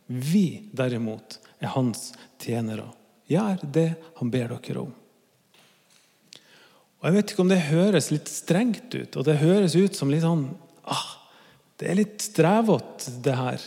Vi 0.09 0.71
derimot 0.73 1.37
er 1.61 1.75
hans 1.77 2.15
tjenere. 2.41 2.89
Gjør 3.29 3.63
det 3.63 3.91
han 4.19 4.33
ber 4.33 4.55
dere 4.57 4.83
om. 4.87 4.95
Og 6.99 7.07
Jeg 7.07 7.15
vet 7.15 7.33
ikke 7.33 7.45
om 7.45 7.53
det 7.53 7.61
høres 7.69 8.11
litt 8.11 8.31
strengt 8.31 8.95
ut, 8.95 9.17
og 9.17 9.27
det 9.29 9.39
høres 9.43 9.77
ut 9.79 9.95
som 9.95 10.11
litt 10.11 10.25
sånn 10.25 10.49
ah, 10.89 11.11
Det 11.79 11.91
er 11.91 12.01
litt 12.01 12.25
strevete, 12.25 13.13
det 13.23 13.37
her. 13.39 13.67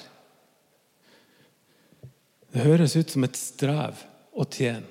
Det 2.51 2.65
høres 2.65 2.97
ut 2.99 3.13
som 3.13 3.23
et 3.23 3.37
strev 3.39 4.01
å 4.35 4.43
tjene. 4.43 4.87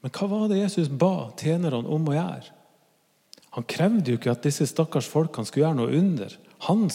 Men 0.00 0.14
hva 0.14 0.28
var 0.30 0.46
det 0.48 0.62
Jesus 0.62 0.88
ba 0.88 1.28
tjenerne 1.36 1.82
om 1.84 2.06
å 2.08 2.14
gjøre? 2.16 2.54
Han 3.56 3.66
krevde 3.68 4.12
jo 4.12 4.18
ikke 4.20 4.32
at 4.32 4.44
disse 4.46 4.68
stakkars 4.70 5.08
folkene 5.10 5.48
skulle 5.48 5.66
gjøre 5.66 5.80
noe 5.80 5.98
under. 5.98 6.36
Han 6.68 6.86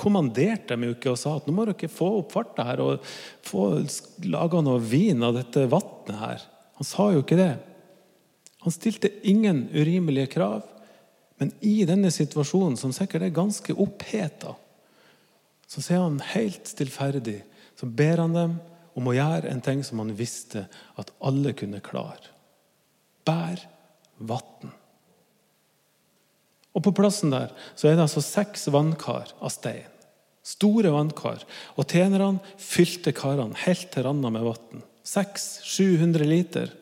kommanderte 0.00 0.72
dem 0.72 0.86
jo 0.86 0.94
ikke 0.94 1.12
og 1.12 1.20
sa 1.20 1.36
at 1.36 1.48
nå 1.48 1.54
må 1.56 1.66
dere 1.68 1.90
få 1.90 2.08
opp 2.20 2.32
farta 2.34 2.64
her 2.66 2.80
og 2.84 3.04
få 3.46 3.66
laga 4.30 4.62
noe 4.64 4.80
vin 4.80 5.20
av 5.26 5.36
dette 5.36 5.66
vannet 5.66 5.91
her. 6.10 6.42
Han 6.80 6.88
sa 6.88 7.10
jo 7.12 7.22
ikke 7.22 7.38
det. 7.38 7.52
Han 8.66 8.74
stilte 8.74 9.10
ingen 9.28 9.68
urimelige 9.74 10.32
krav. 10.34 10.66
Men 11.38 11.52
i 11.60 11.84
denne 11.86 12.10
situasjonen, 12.14 12.76
som 12.78 12.92
sikkert 12.94 13.26
er 13.26 13.34
ganske 13.34 13.74
oppheta, 13.74 14.56
så 15.66 15.80
sier 15.82 16.02
han 16.04 16.20
helt 16.34 16.68
stillferdig 16.68 17.40
så 17.82 17.88
ber 17.90 18.20
han 18.22 18.36
dem 18.36 18.52
om 18.94 19.08
å 19.08 19.14
gjøre 19.16 19.50
en 19.50 19.62
ting 19.64 19.80
som 19.82 19.98
han 20.02 20.12
visste 20.14 20.66
at 21.00 21.08
alle 21.24 21.50
kunne 21.58 21.80
klare. 21.82 22.30
Bær 23.26 23.58
vann. 24.22 24.70
Og 26.72 26.84
På 26.86 26.92
plassen 26.94 27.32
der 27.32 27.50
så 27.74 27.88
er 27.88 27.96
det 27.96 28.06
altså 28.06 28.22
seks 28.22 28.68
vannkar 28.70 29.34
av 29.40 29.50
stein. 29.50 29.90
Store 30.46 30.90
vannkar. 30.94 31.42
Og 31.74 31.90
tjenerne 31.90 32.54
fylte 32.58 33.10
karene 33.14 33.58
helt 33.66 33.90
til 33.90 34.06
randa 34.06 34.30
med 34.30 34.46
vann. 34.46 34.86
600-700 35.04 36.28
liter. 36.28 36.72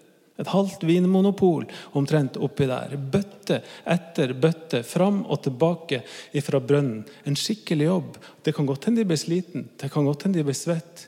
Et 0.41 0.49
halvt 0.49 0.87
vinmonopol 0.89 1.67
omtrent 1.99 2.39
oppi 2.41 2.65
der. 2.69 2.95
Bøtte 2.97 3.61
etter 3.85 4.33
bøtte, 4.41 4.81
fram 4.87 5.23
og 5.27 5.43
tilbake 5.45 6.00
fra 6.47 6.61
brønnen. 6.65 7.03
En 7.29 7.37
skikkelig 7.37 7.91
jobb. 7.91 8.17
Det 8.45 8.55
kan 8.57 8.69
godt 8.69 8.89
hende 8.89 9.03
de 9.03 9.11
ble 9.11 9.21
sliten, 9.21 9.69
det 9.77 9.93
kan 9.93 10.09
godt 10.09 10.25
hende 10.25 10.41
de 10.41 10.47
ble 10.49 10.57
svett. 10.57 11.07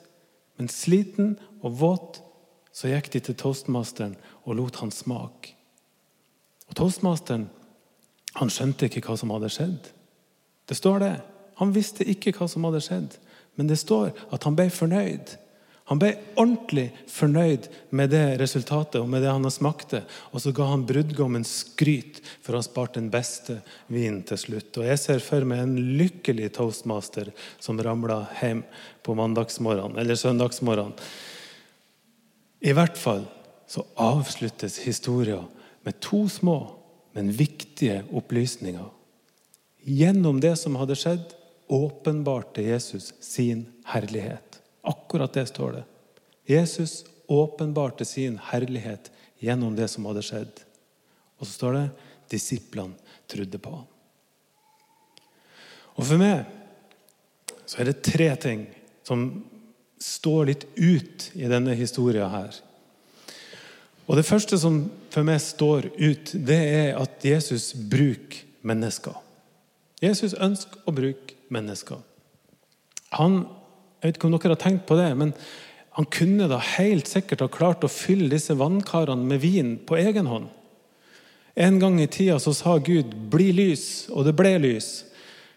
Men 0.61 0.69
sliten 0.69 1.35
og 1.63 1.81
våt, 1.81 2.21
så 2.73 2.89
gikk 2.93 3.11
de 3.13 3.21
til 3.25 3.37
toastmasteren 3.41 4.15
og 4.45 4.57
lot 4.57 4.79
han 4.81 4.93
smake. 4.93 5.57
Og 6.69 6.77
toastmasteren 6.77 7.49
han 8.39 8.53
skjønte 8.53 8.89
ikke 8.89 9.03
hva 9.05 9.17
som 9.21 9.33
hadde 9.35 9.51
skjedd. 9.53 9.91
Det 10.69 10.77
står 10.79 11.03
det. 11.03 11.15
Han 11.61 11.73
visste 11.75 12.05
ikke 12.09 12.33
hva 12.37 12.49
som 12.49 12.65
hadde 12.65 12.81
skjedd, 12.85 13.17
men 13.61 13.69
det 13.69 13.81
står 13.81 14.13
at 14.33 14.45
han 14.49 14.57
ble 14.57 14.69
fornøyd. 14.73 15.35
Han 15.91 15.99
ble 15.99 16.13
ordentlig 16.39 16.87
fornøyd 17.11 17.67
med 17.91 18.13
det 18.15 18.39
resultatet 18.41 19.01
og 19.01 19.09
med 19.11 19.25
det 19.25 19.33
han 19.33 19.45
har 19.45 19.55
smakte. 19.55 20.03
Og 20.31 20.45
så 20.45 20.53
ga 20.55 20.69
han 20.71 20.85
brudgommen 20.89 21.45
skryt 21.49 22.21
for 22.41 22.55
å 22.55 22.61
ha 22.61 22.67
spart 22.67 22.97
den 22.99 23.11
beste 23.13 23.59
vinen 23.91 24.23
til 24.29 24.39
slutt. 24.41 24.79
Og 24.79 24.87
Jeg 24.87 25.01
ser 25.03 25.25
for 25.25 25.49
meg 25.49 25.65
en 25.65 25.75
lykkelig 25.99 26.53
toastmaster 26.59 27.33
som 27.59 27.81
ramla 27.83 28.23
hjem 28.41 28.63
på 29.03 29.17
mandagsmorgenen 29.19 29.99
eller 29.99 30.19
søndagsmorgenen. 30.19 30.95
I 32.63 32.77
hvert 32.79 32.97
fall 32.99 33.27
så 33.67 33.83
avsluttes 33.99 34.79
historien 34.87 35.49
med 35.83 35.99
to 36.05 36.29
små 36.31 36.61
men 37.13 37.33
viktige 37.33 38.05
opplysninger. 38.13 38.87
Gjennom 39.83 40.41
det 40.41 40.57
som 40.57 40.77
hadde 40.81 40.97
skjedd, 40.97 41.35
åpenbarte 41.73 42.65
Jesus 42.65 43.13
sin 43.21 43.67
herlighet. 43.89 44.52
Akkurat 44.83 45.33
det 45.33 45.47
står 45.47 45.73
det. 45.73 45.85
Jesus 46.51 47.05
åpenbarte 47.31 48.05
sin 48.05 48.39
herlighet 48.51 49.11
gjennom 49.39 49.77
det 49.77 49.89
som 49.89 50.07
hadde 50.11 50.25
skjedd. 50.27 50.65
Og 51.39 51.47
så 51.47 51.53
står 51.53 51.79
det 51.79 51.87
disiplene 52.33 52.99
trodde 53.31 53.59
på 53.63 53.77
ham. 53.77 53.89
Og 55.97 56.07
For 56.09 56.21
meg 56.21 56.45
så 57.67 57.81
er 57.81 57.91
det 57.91 58.05
tre 58.05 58.29
ting 58.41 58.67
som 59.07 59.27
står 60.03 60.47
litt 60.51 60.67
ut 60.77 61.31
i 61.39 61.49
denne 61.51 61.75
historien 61.79 62.31
her. 62.31 62.55
Og 64.07 64.17
Det 64.19 64.27
første 64.27 64.59
som 64.59 64.91
for 65.13 65.25
meg 65.25 65.41
står 65.41 65.93
ut, 65.95 66.33
det 66.35 66.59
er 66.59 66.97
at 66.99 67.23
Jesus 67.25 67.73
bruker 67.73 68.43
mennesker. 68.67 69.15
Jesus 70.03 70.35
ønsker 70.35 70.83
å 70.87 70.95
bruke 70.95 71.37
mennesker. 71.55 72.01
Han, 73.15 73.45
jeg 74.03 74.09
vet 74.09 74.19
ikke 74.19 74.27
om 74.27 74.35
dere 74.35 74.57
har 74.57 74.59
tenkt 74.59 74.89
på 74.89 74.97
det, 74.99 75.13
men 75.15 75.31
han 75.95 76.09
kunne 76.11 76.49
da 76.51 76.59
helt 76.59 77.07
sikkert 77.07 77.45
ha 77.45 77.49
klart 77.53 77.85
å 77.87 77.91
fylle 77.93 78.27
disse 78.33 78.57
vannkarene 78.59 79.29
med 79.29 79.39
vin 79.45 79.77
på 79.87 79.95
egen 80.01 80.27
hånd. 80.27 80.49
En 81.55 81.79
gang 81.79 82.01
i 82.01 82.09
tida 82.11 82.39
så 82.41 82.55
sa 82.57 82.79
Gud 82.83 83.15
'bli 83.31 83.53
lys', 83.53 84.11
og 84.11 84.25
det 84.25 84.35
ble 84.35 84.57
lys. 84.59 85.05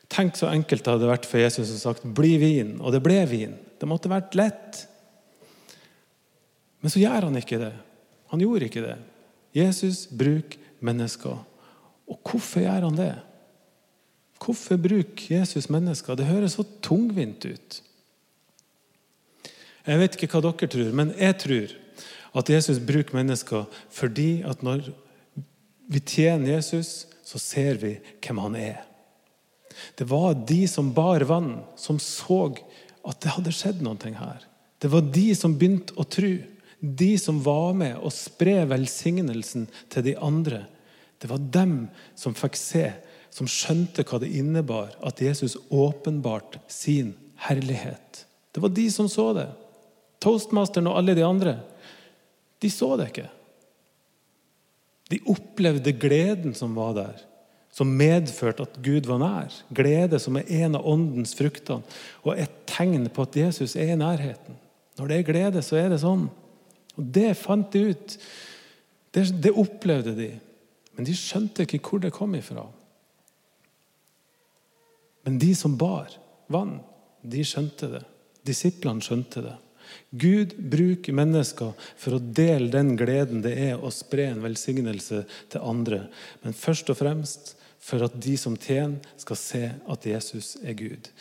Tenk 0.10 0.36
så 0.38 0.52
enkelt 0.52 0.84
det 0.84 0.94
hadde 0.94 1.10
vært 1.10 1.26
for 1.26 1.40
Jesus 1.40 1.72
å 1.72 1.80
sagt 1.80 2.04
'bli 2.04 2.38
vin', 2.38 2.82
og 2.82 2.92
det 2.92 3.02
ble 3.02 3.26
vin. 3.26 3.56
Det 3.80 3.88
måtte 3.88 4.12
vært 4.12 4.36
lett. 4.36 4.86
Men 6.82 6.92
så 6.92 7.00
gjør 7.00 7.32
han 7.32 7.38
ikke 7.38 7.58
det. 7.58 7.74
Han 8.30 8.40
gjorde 8.40 8.66
ikke 8.66 8.86
det. 8.86 8.98
Jesus 9.56 10.06
bruker 10.06 10.60
mennesker. 10.80 11.40
Og 12.08 12.20
hvorfor 12.22 12.62
gjør 12.62 12.90
han 12.90 12.96
det? 12.96 13.16
Hvorfor 14.38 14.78
bruker 14.78 15.40
Jesus 15.40 15.70
mennesker? 15.70 16.16
Det 16.16 16.28
høres 16.28 16.60
så 16.60 16.66
tungvint 16.82 17.46
ut. 17.46 17.82
Jeg 19.86 20.02
vet 20.02 20.16
ikke 20.18 20.32
hva 20.34 20.42
dere 20.48 20.70
tror, 20.72 20.94
men 20.98 21.14
jeg 21.20 21.38
tror 21.44 21.74
at 22.36 22.50
Jesus 22.52 22.82
bruker 22.84 23.16
mennesker 23.16 23.68
fordi 23.94 24.42
at 24.48 24.64
når 24.66 24.90
vi 25.92 26.02
tjener 26.02 26.56
Jesus, 26.56 27.06
så 27.26 27.40
ser 27.42 27.78
vi 27.82 27.94
hvem 28.24 28.42
han 28.42 28.58
er. 28.58 28.82
Det 29.98 30.08
var 30.10 30.34
de 30.48 30.64
som 30.70 30.94
bar 30.96 31.26
vann, 31.30 31.60
som 31.78 32.00
så 32.02 32.56
at 33.06 33.22
det 33.22 33.34
hadde 33.36 33.54
skjedd 33.54 33.84
noe 33.86 34.14
her. 34.18 34.46
Det 34.82 34.90
var 34.92 35.06
de 35.14 35.28
som 35.38 35.56
begynte 35.58 35.96
å 36.00 36.06
tro. 36.10 36.34
De 36.80 37.12
som 37.22 37.38
var 37.44 37.74
med 37.78 37.98
å 37.98 38.12
spre 38.14 38.64
velsignelsen 38.70 39.68
til 39.94 40.06
de 40.06 40.16
andre. 40.18 40.66
Det 41.22 41.30
var 41.32 41.44
dem 41.54 41.76
som 42.18 42.36
fikk 42.38 42.58
se, 42.60 42.88
som 43.34 43.50
skjønte 43.50 44.06
hva 44.08 44.20
det 44.22 44.32
innebar 44.38 44.94
at 45.06 45.22
Jesus 45.24 45.58
åpenbarte 45.70 46.62
sin 46.72 47.14
herlighet. 47.48 48.26
Det 48.54 48.64
var 48.64 48.74
de 48.74 48.88
som 48.92 49.10
så 49.12 49.32
det. 49.36 49.50
Toastmasteren 50.24 50.90
og 50.90 51.00
alle 51.00 51.16
de 51.18 51.26
andre. 51.26 51.58
De 52.62 52.72
så 52.72 52.96
det 53.00 53.10
ikke. 53.12 53.30
De 55.12 55.22
opplevde 55.30 55.94
gleden 56.02 56.56
som 56.58 56.74
var 56.78 56.96
der, 56.98 57.20
som 57.76 57.92
medførte 58.00 58.66
at 58.66 58.80
Gud 58.82 59.10
var 59.10 59.20
nær. 59.22 59.54
Glede 59.76 60.20
som 60.22 60.40
er 60.40 60.50
en 60.64 60.80
av 60.80 60.88
åndens 60.88 61.36
frukter, 61.38 61.84
og 62.24 62.40
et 62.40 62.64
tegn 62.70 63.06
på 63.14 63.28
at 63.28 63.38
Jesus 63.38 63.76
er 63.76 63.94
i 63.94 64.00
nærheten. 64.00 64.58
Når 64.98 65.12
det 65.12 65.20
er 65.20 65.28
glede, 65.28 65.62
så 65.66 65.78
er 65.78 65.92
det 65.92 66.02
sånn. 66.02 66.30
Og 66.96 67.12
Det 67.14 67.36
fant 67.38 67.68
de 67.74 67.92
ut. 67.92 68.18
Det, 69.12 69.28
det 69.44 69.52
opplevde 69.52 70.16
de. 70.18 70.32
Men 70.96 71.08
de 71.08 71.16
skjønte 71.18 71.66
ikke 71.66 71.82
hvor 71.84 72.02
det 72.02 72.14
kom 72.16 72.36
ifra. 72.38 72.64
Men 75.26 75.40
de 75.42 75.52
som 75.58 75.76
bar 75.78 76.14
vann, 76.54 76.78
de 77.26 77.44
skjønte 77.46 77.90
det. 77.92 78.04
Disiplene 78.46 79.04
skjønte 79.04 79.44
det. 79.44 79.56
Gud 80.12 80.56
bruker 80.58 81.16
mennesker 81.16 81.74
for 82.00 82.18
å 82.18 82.24
dele 82.24 82.72
den 82.74 82.96
gleden 83.00 83.44
det 83.46 83.54
er 83.70 83.78
å 83.80 83.94
spre 83.94 84.30
en 84.32 84.44
velsignelse 84.44 85.24
til 85.54 85.66
andre. 85.66 86.06
Men 86.44 86.58
først 86.58 86.92
og 86.94 87.00
fremst 87.02 87.56
for 87.86 88.02
at 88.08 88.16
de 88.18 88.34
som 88.40 88.56
tjener, 88.58 88.98
skal 89.22 89.38
se 89.38 89.66
at 89.70 90.08
Jesus 90.10 90.56
er 90.66 90.74
Gud. 90.78 91.12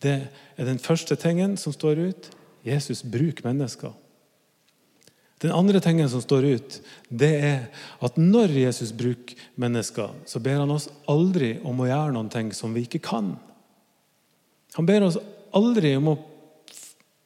Det 0.00 0.16
er 0.56 0.68
den 0.68 0.80
første 0.80 1.16
tingen 1.20 1.58
som 1.60 1.74
står 1.74 2.00
ut. 2.00 2.30
Jesus 2.64 3.02
bruker 3.04 3.44
mennesker. 3.44 3.92
Den 5.44 5.52
andre 5.52 5.80
tingen 5.84 6.08
som 6.08 6.22
står 6.24 6.46
ut, 6.56 6.76
det 7.12 7.32
er 7.44 7.58
at 8.00 8.16
når 8.16 8.54
Jesus 8.56 8.94
bruker 8.96 9.36
mennesker, 9.60 10.14
så 10.24 10.40
ber 10.40 10.62
han 10.62 10.72
oss 10.72 10.88
aldri 11.10 11.58
om 11.60 11.82
å 11.82 11.88
gjøre 11.90 12.14
noe 12.16 12.44
som 12.56 12.72
vi 12.72 12.86
ikke 12.86 13.02
kan. 13.04 13.34
Han 14.78 14.88
ber 14.88 15.04
oss 15.04 15.18
aldri 15.54 15.92
om 15.98 16.14
å 16.14 16.20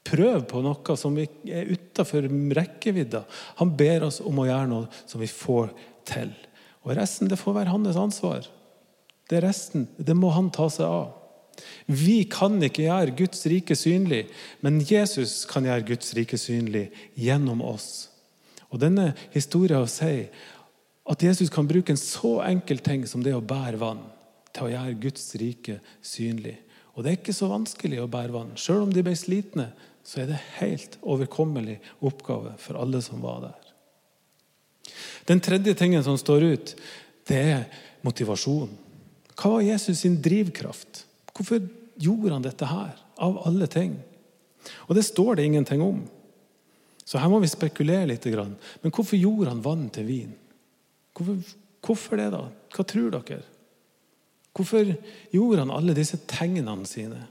prøve 0.08 0.42
på 0.48 0.64
noe 0.64 0.96
som 0.98 1.16
er 1.20 1.70
utafor 1.70 2.26
rekkevidda. 2.58 3.22
Han 3.60 3.76
ber 3.76 4.08
oss 4.08 4.22
om 4.24 4.40
å 4.40 4.48
gjøre 4.48 4.70
noe 4.72 5.04
som 5.04 5.20
vi 5.20 5.30
får 5.30 5.72
til. 6.08 6.32
Og 6.84 6.96
Resten 6.96 7.28
det 7.28 7.40
får 7.40 7.60
være 7.60 7.74
hans 7.74 8.00
ansvar. 8.00 8.48
Det 9.28 9.42
resten 9.44 9.86
det 10.00 10.16
må 10.16 10.30
han 10.32 10.48
ta 10.54 10.70
seg 10.72 10.88
av. 10.88 11.14
Vi 11.90 12.22
kan 12.30 12.54
ikke 12.62 12.86
gjøre 12.86 13.16
Guds 13.18 13.42
rike 13.50 13.76
synlig, 13.76 14.28
men 14.64 14.78
Jesus 14.86 15.42
kan 15.48 15.66
gjøre 15.66 15.88
Guds 15.90 16.14
rike 16.16 16.38
synlig 16.40 16.86
gjennom 17.18 17.60
oss. 17.66 18.08
Og 18.70 18.80
Denne 18.80 19.10
historien 19.34 19.88
sier 19.90 20.28
at 21.08 21.24
Jesus 21.24 21.50
kan 21.52 21.68
bruke 21.68 21.92
en 21.92 22.00
så 22.00 22.38
enkel 22.46 22.80
ting 22.84 23.06
som 23.08 23.24
det 23.24 23.34
å 23.36 23.44
bære 23.44 23.80
vann 23.80 24.04
til 24.52 24.68
å 24.68 24.72
gjøre 24.72 24.98
Guds 25.02 25.28
rike 25.40 25.78
synlig. 26.04 26.56
Og 26.94 27.04
Det 27.04 27.10
er 27.10 27.18
ikke 27.20 27.36
så 27.36 27.50
vanskelig 27.50 28.00
å 28.02 28.10
bære 28.10 28.34
vann. 28.34 28.56
Selv 28.58 28.86
om 28.86 28.92
de 28.92 29.04
ble 29.06 29.16
slitne, 29.16 29.70
så 30.08 30.22
er 30.22 30.30
det 30.30 30.40
helt 30.56 30.96
overkommelig 31.04 31.76
oppgave 32.00 32.54
for 32.62 32.80
alle 32.80 33.00
som 33.04 33.20
var 33.20 33.42
der. 33.44 33.72
Den 35.28 35.42
tredje 35.44 35.74
tingen 35.76 36.04
som 36.04 36.16
står 36.16 36.46
ut, 36.48 36.72
det 37.28 37.40
er 37.52 37.66
motivasjon. 38.06 38.70
Hva 39.36 39.50
var 39.58 39.66
Jesus 39.66 40.00
sin 40.00 40.16
drivkraft? 40.24 41.04
Hvorfor 41.36 41.60
gjorde 42.00 42.32
han 42.32 42.46
dette 42.46 42.70
her, 42.70 42.94
av 43.20 43.36
alle 43.50 43.68
ting? 43.68 43.98
Og 44.88 44.96
det 44.96 45.04
står 45.04 45.36
det 45.36 45.44
ingenting 45.44 45.84
om. 45.84 46.00
Så 47.04 47.20
her 47.20 47.28
må 47.28 47.42
vi 47.42 47.50
spekulere 47.52 48.08
litt. 48.08 48.24
Men 48.28 48.94
hvorfor 48.94 49.16
gjorde 49.20 49.52
han 49.52 49.64
vann 49.64 49.86
til 49.92 50.08
vin? 50.08 50.32
Hvorfor, 51.12 51.38
hvorfor 51.84 52.20
det, 52.20 52.30
da? 52.32 52.42
Hva 52.74 52.84
tror 52.88 53.12
dere? 53.18 53.42
Hvorfor 54.56 54.94
gjorde 55.34 55.62
han 55.62 55.74
alle 55.74 55.94
disse 55.96 56.18
tegnene 56.30 56.88
sine? 56.88 57.26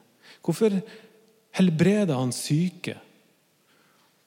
Hvorfor 0.46 0.78
helbreda 1.58 2.20
han 2.20 2.34
syke? 2.36 2.96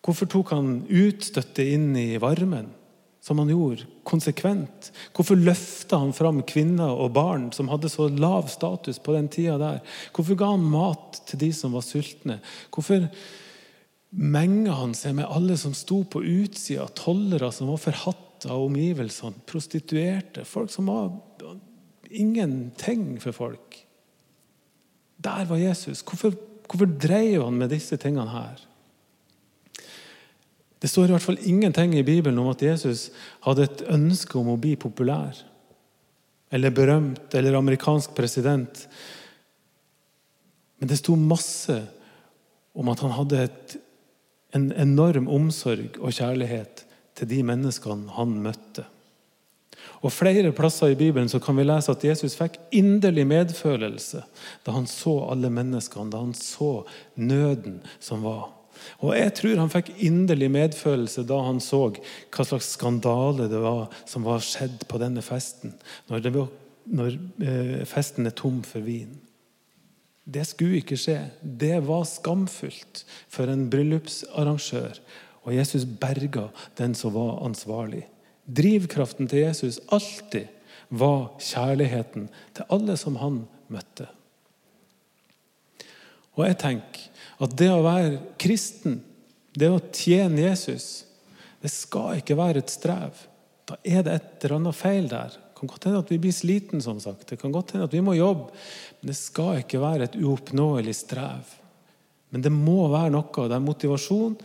Hvorfor 0.05 0.29
tok 0.33 0.53
han 0.57 0.85
utstøtte 0.89 1.65
inn 1.65 1.93
i 1.99 2.13
varmen? 2.21 2.71
som 3.21 3.39
han 3.39 3.51
gjorde, 3.53 3.85
konsekvent? 4.09 4.91
Hvorfor 5.17 5.39
løfta 5.39 6.01
han 6.01 6.15
fram 6.17 6.41
kvinner 6.49 6.97
og 6.97 7.13
barn 7.17 7.51
som 7.53 7.69
hadde 7.71 7.91
så 7.93 8.09
lav 8.09 8.49
status 8.53 9.01
på 9.03 9.15
den 9.17 9.29
tida 9.33 9.59
der? 9.61 9.83
Hvorfor 10.17 10.39
ga 10.41 10.49
han 10.55 10.65
mat 10.73 11.21
til 11.29 11.43
de 11.45 11.51
som 11.55 11.77
var 11.77 11.85
sultne? 11.85 12.41
Hvorfor 12.73 13.07
menga 14.11 14.79
han 14.81 14.97
seg 14.97 15.19
med 15.21 15.29
alle 15.29 15.59
som 15.61 15.77
sto 15.77 16.01
på 16.09 16.25
utsida, 16.25 16.89
tollere 16.97 17.53
som 17.55 17.71
var 17.71 17.83
forhatta 17.85 18.55
av 18.55 18.65
omgivelsene, 18.71 19.45
prostituerte, 19.47 20.47
folk 20.49 20.73
som 20.73 20.89
var 20.89 21.13
ingenting 22.09 23.21
for 23.21 23.37
folk? 23.37 23.83
Der 25.21 25.45
var 25.45 25.61
Jesus. 25.61 26.01
Hvorfor, 26.01 26.33
hvorfor 26.71 26.99
dreiv 27.03 27.43
han 27.43 27.59
med 27.59 27.73
disse 27.75 27.99
tingene 28.01 28.31
her? 28.31 28.61
Det 30.81 30.89
står 30.89 31.11
i 31.11 31.15
hvert 31.15 31.27
fall 31.27 31.41
ingenting 31.45 31.93
i 31.99 32.07
Bibelen 32.07 32.39
om 32.41 32.49
at 32.53 32.63
Jesus 32.65 33.11
hadde 33.45 33.67
et 33.67 33.83
ønske 33.93 34.39
om 34.41 34.49
å 34.53 34.61
bli 34.61 34.77
populær 34.81 35.37
eller 36.51 36.75
berømt 36.75 37.35
eller 37.37 37.59
amerikansk 37.59 38.15
president. 38.17 38.87
Men 40.81 40.91
det 40.91 40.99
sto 40.99 41.15
masse 41.21 41.77
om 42.73 42.89
at 42.91 43.03
han 43.05 43.13
hadde 43.15 43.43
et, 43.45 43.77
en 44.57 44.71
enorm 44.73 45.29
omsorg 45.31 46.01
og 46.01 46.17
kjærlighet 46.17 46.87
til 47.19 47.31
de 47.31 47.43
menneskene 47.47 48.17
han 48.17 48.35
møtte. 48.43 48.87
Og 50.01 50.13
Flere 50.13 50.53
plasser 50.57 50.95
i 50.95 50.99
Bibelen 50.99 51.29
så 51.29 51.41
kan 51.43 51.59
vi 51.59 51.67
lese 51.67 51.93
at 51.93 52.05
Jesus 52.05 52.37
fikk 52.39 52.57
inderlig 52.73 53.27
medfølelse 53.29 54.23
da 54.65 54.73
han 54.73 54.89
så 54.89 55.19
alle 55.33 55.51
menneskene, 55.53 56.09
da 56.13 56.23
han 56.23 56.33
så 56.37 56.87
nøden 57.21 57.83
som 58.01 58.25
var. 58.25 58.49
Og 59.05 59.13
Jeg 59.17 59.35
tror 59.37 59.61
han 59.61 59.73
fikk 59.73 59.93
inderlig 60.01 60.49
medfølelse 60.55 61.27
da 61.29 61.41
han 61.45 61.61
så 61.61 61.83
hva 61.93 62.47
slags 62.47 62.73
skandale 62.79 63.49
det 63.53 63.61
var 63.61 63.91
som 64.09 64.25
var 64.25 64.45
skjedd 64.45 64.87
på 64.89 65.01
denne 65.03 65.25
festen, 65.25 65.75
når, 66.09 66.31
var, 66.33 66.49
når 66.89 67.19
eh, 67.45 67.83
festen 67.89 68.29
er 68.29 68.37
tom 68.37 68.63
for 68.65 68.85
vin. 68.87 69.19
Det 70.31 70.47
skulle 70.47 70.81
ikke 70.81 70.99
skje. 71.01 71.19
Det 71.43 71.81
var 71.85 72.07
skamfullt 72.09 73.05
for 73.29 73.51
en 73.51 73.67
bryllupsarrangør. 73.73 75.01
Og 75.45 75.57
Jesus 75.57 75.85
berga 75.85 76.49
den 76.79 76.95
som 76.95 77.17
var 77.17 77.41
ansvarlig. 77.45 78.05
Drivkraften 78.51 79.29
til 79.31 79.45
Jesus 79.45 79.79
alltid 79.95 80.49
var 80.91 81.37
kjærligheten 81.39 82.27
til 82.57 82.73
alle 82.75 82.97
som 82.99 83.19
han 83.21 83.45
møtte. 83.71 84.09
Og 86.39 86.47
jeg 86.49 86.59
tenker 86.63 87.07
at 87.45 87.55
det 87.59 87.69
å 87.73 87.85
være 87.85 88.19
kristen, 88.41 89.01
det 89.57 89.71
å 89.71 89.83
tjene 89.95 90.43
Jesus, 90.49 91.05
det 91.61 91.71
skal 91.73 92.21
ikke 92.21 92.39
være 92.39 92.63
et 92.63 92.73
strev. 92.73 93.27
Da 93.69 93.79
er 93.85 94.05
det 94.05 94.17
et 94.17 94.45
eller 94.45 94.57
annet 94.59 94.79
feil 94.79 95.09
der. 95.11 95.35
Det 95.37 95.59
kan 95.61 95.71
godt 95.71 95.87
hende 95.87 96.01
at 96.01 96.11
vi 96.11 96.19
blir 96.23 96.33
sliten, 96.35 96.81
som 96.81 97.01
sagt. 97.03 97.27
Det 97.29 97.37
kan 97.41 97.53
godt 97.53 97.75
hende 97.75 97.87
at 97.87 97.95
vi 97.95 98.01
må 98.05 98.17
jobbe. 98.17 98.49
Men 99.01 99.13
det 99.13 99.19
skal 99.19 99.61
ikke 99.61 99.83
være 99.83 100.09
et 100.09 100.17
uoppnåelig 100.17 100.97
strev. 101.03 101.53
Men 102.33 102.47
det 102.47 102.53
må 102.55 102.87
være 102.89 103.13
noe 103.13 103.47
der 103.51 103.63
motivasjon 103.63 104.39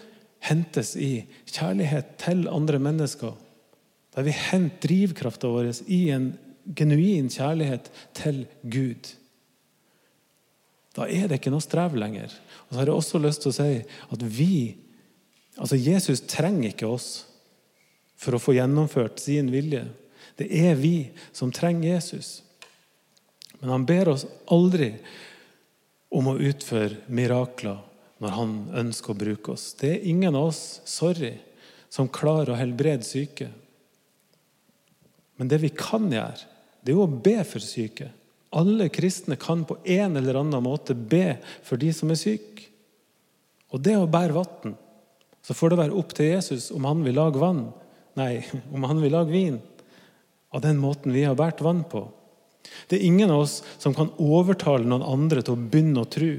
hentes 0.45 0.93
i 0.99 1.23
kjærlighet 1.47 2.17
til 2.21 2.45
andre 2.51 2.81
mennesker. 2.81 3.33
Der 4.15 4.23
vi 4.23 4.33
henter 4.35 4.87
drivkrafta 4.87 5.51
vår 5.51 5.71
i 5.91 6.09
en 6.15 6.31
genuin 6.65 7.27
kjærlighet 7.29 7.91
til 8.15 8.45
Gud. 8.63 9.11
Da 10.95 11.09
er 11.11 11.27
det 11.27 11.41
ikke 11.41 11.51
noe 11.53 11.63
strev 11.63 11.97
lenger. 11.99 12.31
Og 12.65 12.71
så 12.71 12.79
har 12.79 12.89
jeg 12.89 12.95
også 12.95 13.21
lyst 13.21 13.43
til 13.43 13.51
å 13.51 13.59
si 13.59 13.71
at 13.83 14.27
vi 14.39 14.55
Altså, 15.55 15.77
Jesus 15.79 16.19
trenger 16.27 16.73
ikke 16.73 16.87
oss 16.91 17.23
for 18.19 18.35
å 18.35 18.41
få 18.43 18.57
gjennomført 18.57 19.21
sin 19.23 19.47
vilje. 19.53 19.85
Det 20.35 20.49
er 20.51 20.75
vi 20.75 21.13
som 21.31 21.47
trenger 21.55 21.93
Jesus. 21.93 22.41
Men 23.61 23.71
han 23.71 23.85
ber 23.87 24.11
oss 24.11 24.25
aldri 24.51 24.89
om 26.11 26.27
å 26.27 26.35
utføre 26.35 27.05
mirakler 27.07 27.79
når 28.23 28.35
han 28.35 28.55
ønsker 28.83 29.13
å 29.13 29.19
bruke 29.19 29.55
oss. 29.55 29.69
Det 29.79 29.93
er 29.93 30.09
ingen 30.11 30.35
av 30.35 30.49
oss, 30.49 30.81
sorry, 30.87 31.33
som 31.87 32.11
klarer 32.11 32.51
å 32.51 32.59
helbrede 32.59 33.07
syke. 33.07 33.47
Men 35.39 35.49
det 35.51 35.59
vi 35.63 35.71
kan 35.73 36.07
gjøre, 36.11 36.47
det 36.81 36.93
er 36.93 36.97
jo 36.97 37.07
å 37.07 37.19
be 37.27 37.39
for 37.47 37.63
syke. 37.63 38.11
Alle 38.55 38.87
kristne 38.93 39.35
kan 39.39 39.65
på 39.67 39.77
en 39.83 40.15
eller 40.15 40.39
annen 40.39 40.63
måte 40.63 40.95
be 40.95 41.37
for 41.65 41.81
de 41.81 41.91
som 41.95 42.11
er 42.13 42.19
syke. 42.19 42.69
Og 43.73 43.81
det 43.83 43.97
å 43.99 44.07
bære 44.07 44.35
vann, 44.37 44.75
så 45.43 45.55
får 45.57 45.73
det 45.73 45.79
være 45.81 45.97
opp 45.99 46.13
til 46.15 46.31
Jesus 46.31 46.69
om 46.73 46.85
han 46.87 47.03
vil 47.05 47.17
lage 47.19 47.41
vann. 47.41 47.67
Nei, 48.15 48.45
om 48.73 48.85
han 48.87 49.01
vil 49.03 49.15
lage 49.15 49.33
vin. 49.33 49.59
Av 50.55 50.63
den 50.63 50.79
måten 50.79 51.11
vi 51.11 51.25
har 51.27 51.35
båret 51.35 51.63
vann 51.65 51.83
på. 51.89 52.05
Det 52.87 52.97
er 52.97 53.07
ingen 53.07 53.31
av 53.33 53.43
oss 53.43 53.59
som 53.77 53.93
kan 53.93 54.13
overtale 54.21 54.87
noen 54.87 55.05
andre 55.05 55.43
til 55.43 55.55
å 55.55 55.59
begynne 55.61 56.01
å 56.05 56.09
tro. 56.09 56.31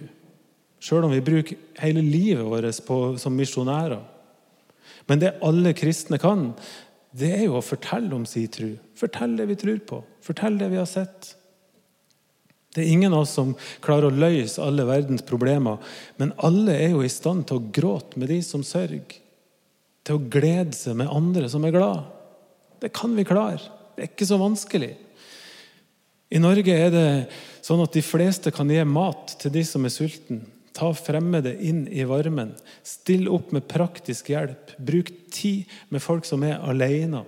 Sjøl 0.82 1.06
om 1.06 1.14
vi 1.14 1.24
bruker 1.24 1.58
hele 1.80 2.02
livet 2.04 2.46
vårt 2.46 2.80
på, 2.86 2.98
som 3.20 3.36
misjonærer. 3.36 4.00
Men 5.06 5.22
det 5.22 5.36
alle 5.44 5.74
kristne 5.76 6.18
kan, 6.18 6.48
det 7.16 7.32
er 7.32 7.44
jo 7.46 7.56
å 7.56 7.64
fortelle 7.64 8.12
om 8.16 8.26
sin 8.28 8.48
tro. 8.52 8.70
Fortelle 8.98 9.40
det 9.40 9.48
vi 9.50 9.58
tror 9.60 9.82
på. 9.88 10.00
Fortelle 10.24 10.60
det 10.60 10.70
vi 10.72 10.80
har 10.80 10.88
sett. 10.90 11.32
Det 12.76 12.82
er 12.82 12.92
ingen 12.92 13.14
av 13.16 13.24
oss 13.24 13.32
som 13.38 13.54
klarer 13.84 14.10
å 14.10 14.18
løse 14.20 14.60
alle 14.60 14.84
verdens 14.84 15.24
problemer, 15.24 15.80
men 16.20 16.34
alle 16.44 16.74
er 16.76 16.92
jo 16.92 17.00
i 17.06 17.12
stand 17.12 17.46
til 17.48 17.56
å 17.56 17.70
gråte 17.72 18.20
med 18.20 18.28
de 18.28 18.42
som 18.44 18.64
sørger. 18.66 19.16
Til 20.04 20.18
å 20.18 20.26
glede 20.30 20.76
seg 20.76 20.98
med 21.00 21.08
andre 21.08 21.48
som 21.48 21.64
er 21.64 21.72
glad. 21.72 22.04
Det 22.84 22.92
kan 22.92 23.16
vi 23.16 23.24
klare. 23.24 23.62
Det 23.96 24.04
er 24.04 24.10
ikke 24.12 24.28
så 24.28 24.36
vanskelig. 24.40 24.92
I 26.36 26.42
Norge 26.42 26.74
er 26.74 26.92
det 26.92 27.08
sånn 27.64 27.80
at 27.80 27.96
de 27.96 28.04
fleste 28.04 28.52
kan 28.52 28.68
gi 28.70 28.82
mat 28.84 29.38
til 29.40 29.54
de 29.56 29.64
som 29.64 29.86
er 29.86 29.94
sultne. 29.94 30.42
Ta 30.76 30.90
fremmede 30.94 31.54
inn 31.64 31.86
i 31.88 32.04
varmen. 32.04 32.52
Still 32.84 33.30
opp 33.32 33.52
med 33.56 33.64
praktisk 33.70 34.28
hjelp. 34.28 34.74
Bruk 34.76 35.12
tid 35.32 35.64
med 35.88 36.04
folk 36.04 36.28
som 36.28 36.44
er 36.44 36.60
alene. 36.60 37.24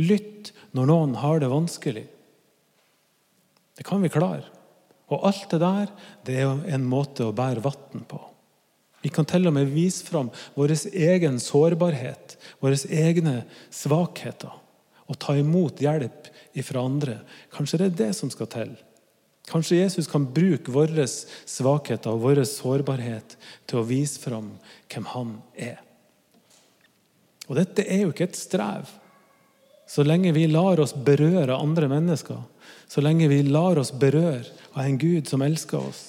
Lytt 0.00 0.54
når 0.72 0.88
noen 0.88 1.14
har 1.20 1.42
det 1.42 1.52
vanskelig. 1.52 2.06
Det 3.76 3.84
kan 3.84 4.00
vi 4.04 4.12
klare. 4.12 4.48
Og 5.12 5.26
alt 5.28 5.50
det 5.52 5.60
der 5.60 5.90
det 6.24 6.38
er 6.40 6.62
en 6.72 6.84
måte 6.88 7.26
å 7.28 7.34
bære 7.36 7.64
vann 7.64 8.06
på. 8.08 8.20
Vi 9.02 9.10
kan 9.10 9.26
til 9.26 9.48
og 9.50 9.56
med 9.56 9.72
vise 9.74 10.06
fram 10.06 10.30
vår 10.54 10.76
egen 10.94 11.40
sårbarhet, 11.42 12.36
våre 12.62 12.78
egne 12.88 13.42
svakheter. 13.74 14.54
Og 15.10 15.18
ta 15.20 15.34
imot 15.36 15.82
hjelp 15.82 16.30
fra 16.62 16.84
andre. 16.86 17.18
Kanskje 17.52 17.82
det 17.82 17.88
er 17.90 17.98
det 17.98 18.10
som 18.16 18.30
skal 18.32 18.48
til. 18.52 18.72
Kanskje 19.50 19.80
Jesus 19.80 20.06
kan 20.08 20.28
bruke 20.34 20.72
våre 20.72 21.06
svakheter 21.08 22.14
og 22.14 22.22
vår 22.22 22.44
sårbarhet 22.46 23.36
til 23.66 23.80
å 23.80 23.86
vise 23.86 24.20
fram 24.22 24.52
hvem 24.92 25.08
han 25.12 25.34
er. 25.58 25.80
Og 27.50 27.58
dette 27.58 27.84
er 27.84 28.04
jo 28.04 28.12
ikke 28.12 28.30
et 28.30 28.38
strev. 28.38 28.88
Så 29.88 30.06
lenge 30.06 30.32
vi 30.32 30.46
lar 30.48 30.80
oss 30.80 30.94
berøre 30.94 31.58
andre 31.58 31.88
mennesker, 31.90 32.38
så 32.88 33.02
lenge 33.02 33.28
vi 33.28 33.42
lar 33.44 33.80
oss 33.82 33.90
berøre 33.92 34.46
av 34.72 34.86
en 34.86 34.96
Gud 35.00 35.28
som 35.28 35.42
elsker 35.44 35.82
oss. 35.82 36.02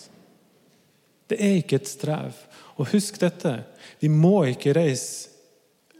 Det 1.28 1.40
er 1.42 1.58
ikke 1.60 1.82
et 1.82 1.90
strev. 1.90 2.38
Og 2.78 2.90
husk 2.94 3.20
dette 3.22 3.58
vi 4.00 4.10
må 4.12 4.44
ikke 4.52 4.76
reise 4.78 5.34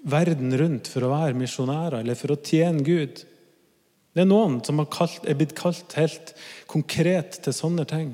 verden 0.04 0.52
rundt 0.60 0.90
for 0.92 1.06
å 1.06 1.12
være 1.14 1.38
misjonærer 1.40 2.02
eller 2.02 2.18
for 2.20 2.36
å 2.36 2.40
tjene 2.44 2.84
Gud. 2.86 3.22
Det 4.14 4.22
er 4.22 4.30
noen 4.30 4.60
som 4.66 4.82
kalt, 4.94 5.26
er 5.26 5.38
blitt 5.38 5.56
kalt 5.58 5.96
helt 5.98 6.36
konkret 6.70 7.40
til 7.46 7.56
sånne 7.56 7.86
ting. 7.90 8.14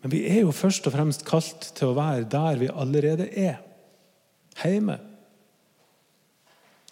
Men 0.00 0.12
vi 0.12 0.22
er 0.30 0.44
jo 0.44 0.54
først 0.56 0.86
og 0.88 0.94
fremst 0.96 1.26
kalt 1.28 1.70
til 1.76 1.90
å 1.90 1.96
være 1.98 2.28
der 2.32 2.60
vi 2.60 2.72
allerede 2.72 3.28
er. 3.28 3.58
Hjemme. 4.62 4.96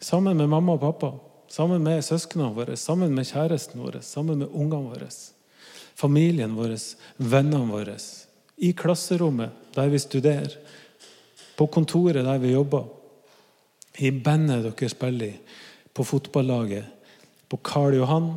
Sammen 0.04 0.36
med 0.36 0.50
mamma 0.52 0.76
og 0.76 0.82
pappa, 0.82 1.14
sammen 1.48 1.84
med 1.84 2.04
søsknene 2.04 2.52
våre, 2.52 2.76
sammen 2.76 3.14
med 3.16 3.28
kjæresten 3.28 3.80
vår, 3.80 4.02
sammen 4.04 4.42
med 4.42 4.52
ungene 4.52 4.90
våre. 4.90 5.08
Familien 5.96 6.56
vår, 6.58 6.74
vennene 7.16 7.70
våre. 7.70 7.96
I 8.60 8.74
klasserommet 8.76 9.72
der 9.74 9.88
vi 9.88 10.02
studerer. 10.02 10.58
På 11.56 11.70
kontoret 11.70 12.26
der 12.26 12.42
vi 12.42 12.52
jobber. 12.52 12.84
I 14.02 14.10
bandet 14.10 14.66
dere 14.66 14.90
spiller 14.90 15.32
i. 15.32 15.38
På 15.94 16.04
fotballaget. 16.04 16.93
På 17.54 17.60
Karl 17.62 17.94
Johan 17.94 18.32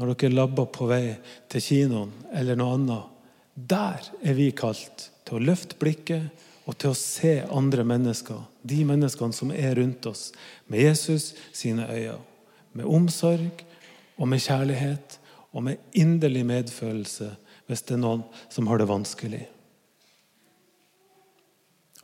når 0.00 0.14
dere 0.14 0.32
labber 0.32 0.64
på 0.72 0.86
vei 0.88 1.18
til 1.52 1.60
kinoen 1.60 2.12
eller 2.32 2.56
noe 2.56 2.72
annet. 2.72 3.08
Der 3.52 4.06
er 4.24 4.36
vi 4.38 4.46
kalt 4.56 5.10
til 5.28 5.36
å 5.36 5.40
løfte 5.44 5.76
blikket 5.76 6.30
og 6.64 6.78
til 6.80 6.94
å 6.94 6.96
se 6.96 7.34
andre 7.52 7.84
mennesker, 7.84 8.38
de 8.64 8.78
menneskene 8.88 9.36
som 9.36 9.50
er 9.52 9.74
rundt 9.76 10.08
oss, 10.08 10.30
med 10.72 10.86
Jesus 10.86 11.34
sine 11.52 11.84
øyne. 11.84 12.14
Med 12.72 12.88
omsorg 12.88 13.60
og 14.16 14.30
med 14.32 14.40
kjærlighet 14.46 15.18
og 15.52 15.66
med 15.66 15.92
inderlig 15.92 16.46
medfølelse 16.48 17.28
hvis 17.68 17.84
det 17.84 17.98
er 17.98 18.00
noen 18.06 18.22
som 18.48 18.70
har 18.72 18.80
det 18.80 18.86
vanskelig. 18.88 19.42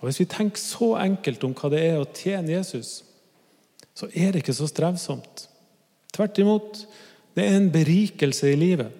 Og 0.03 0.05
Hvis 0.11 0.21
vi 0.21 0.29
tenker 0.37 0.61
så 0.61 0.91
enkelt 1.01 1.49
om 1.49 1.57
hva 1.57 1.73
det 1.73 1.81
er 1.87 1.97
å 2.03 2.11
tjene 2.13 2.59
Jesus, 2.59 2.93
så 3.97 4.11
er 4.13 4.37
det 4.37 4.45
ikke 4.45 4.59
så 4.61 4.69
strevsomt. 4.69 5.47
Tvert 6.13 6.39
imot. 6.43 6.83
Det 7.33 7.45
er 7.47 7.57
en 7.57 7.71
berikelse 7.73 8.53
i 8.53 8.59
livet. 8.61 8.93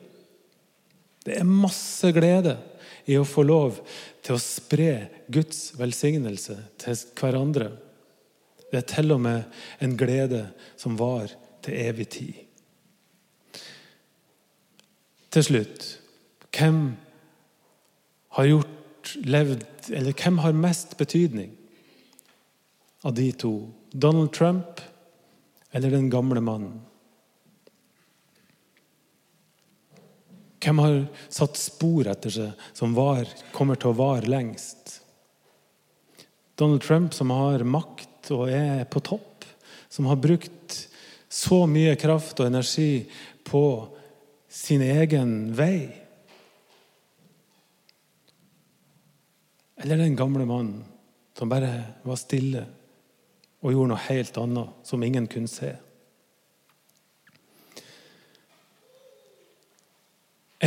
Det 1.23 1.37
er 1.39 1.47
masse 1.47 2.11
glede 2.15 2.57
i 3.07 3.19
å 3.19 3.27
få 3.27 3.45
lov 3.47 3.79
til 4.23 4.37
å 4.37 4.43
spre 4.43 4.93
Guds 5.33 5.73
velsignelse 5.79 6.57
til 6.83 7.03
hverandre. 7.19 7.71
Det 8.71 8.81
er 8.81 8.89
til 8.89 9.15
og 9.15 9.21
med 9.27 9.45
en 9.85 9.97
glede 10.01 10.47
som 10.81 10.97
var 10.99 11.35
til 11.63 11.79
evig 11.83 12.09
tid. 12.17 12.39
Til 15.33 15.45
slutt 15.47 15.89
hvem 16.53 16.81
har 18.37 18.49
gjort, 18.49 19.13
levd, 19.25 19.65
eller 19.93 20.17
hvem 20.17 20.41
har 20.45 20.57
mest 20.57 20.97
betydning 21.01 21.53
av 23.05 23.17
de 23.17 23.31
to? 23.33 23.53
Donald 23.93 24.33
Trump 24.37 24.81
eller 25.73 25.93
den 25.93 26.11
gamle 26.13 26.41
mannen? 26.45 26.81
Hvem 30.63 30.79
har 30.79 30.99
satt 31.33 31.59
spor 31.59 32.07
etter 32.07 32.31
seg 32.31 32.67
som 32.77 32.95
var, 32.95 33.27
kommer 33.55 33.79
til 33.81 33.91
å 33.91 33.99
vare 33.99 34.31
lengst? 34.31 35.01
Donald 36.55 36.85
Trump, 36.85 37.15
som 37.15 37.33
har 37.35 37.65
makt 37.67 38.31
og 38.31 38.47
er 38.53 38.85
på 38.87 39.03
topp, 39.03 39.47
som 39.91 40.07
har 40.07 40.21
brukt 40.23 40.77
så 41.33 41.65
mye 41.67 41.97
kraft 41.99 42.39
og 42.41 42.47
energi 42.53 43.09
på 43.49 43.65
sin 44.53 44.85
egen 44.85 45.51
vei? 45.57 45.89
Eller 49.83 49.99
den 49.99 50.15
gamle 50.17 50.47
mannen 50.47 50.85
som 51.35 51.51
bare 51.51 51.73
var 52.07 52.21
stille 52.21 52.67
og 53.63 53.73
gjorde 53.73 53.95
noe 53.95 54.07
helt 54.07 54.39
annet, 54.39 54.77
som 54.87 55.03
ingen 55.03 55.27
kunne 55.31 55.51
se? 55.51 55.73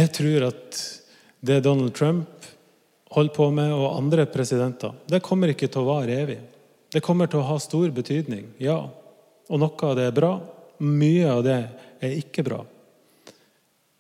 Jeg 0.06 0.14
tror 0.14 0.44
at 0.52 0.82
det 1.46 1.64
Donald 1.66 1.94
Trump 1.98 2.46
holder 3.16 3.34
på 3.34 3.48
med, 3.50 3.72
og 3.74 3.96
andre 3.98 4.28
presidenter, 4.30 4.94
det 5.10 5.24
kommer 5.26 5.50
ikke 5.50 5.70
til 5.72 5.82
å 5.82 5.88
vare 5.88 6.20
evig. 6.22 6.38
Det 6.94 7.02
kommer 7.04 7.30
til 7.32 7.42
å 7.42 7.48
ha 7.48 7.56
stor 7.62 7.90
betydning, 7.96 8.52
ja. 8.62 8.78
Og 9.50 9.62
noe 9.62 9.90
av 9.90 9.96
det 9.98 10.06
er 10.06 10.14
bra. 10.16 10.32
Mye 10.86 11.32
av 11.32 11.42
det 11.46 11.58
er 12.06 12.18
ikke 12.20 12.46
bra. 12.46 12.62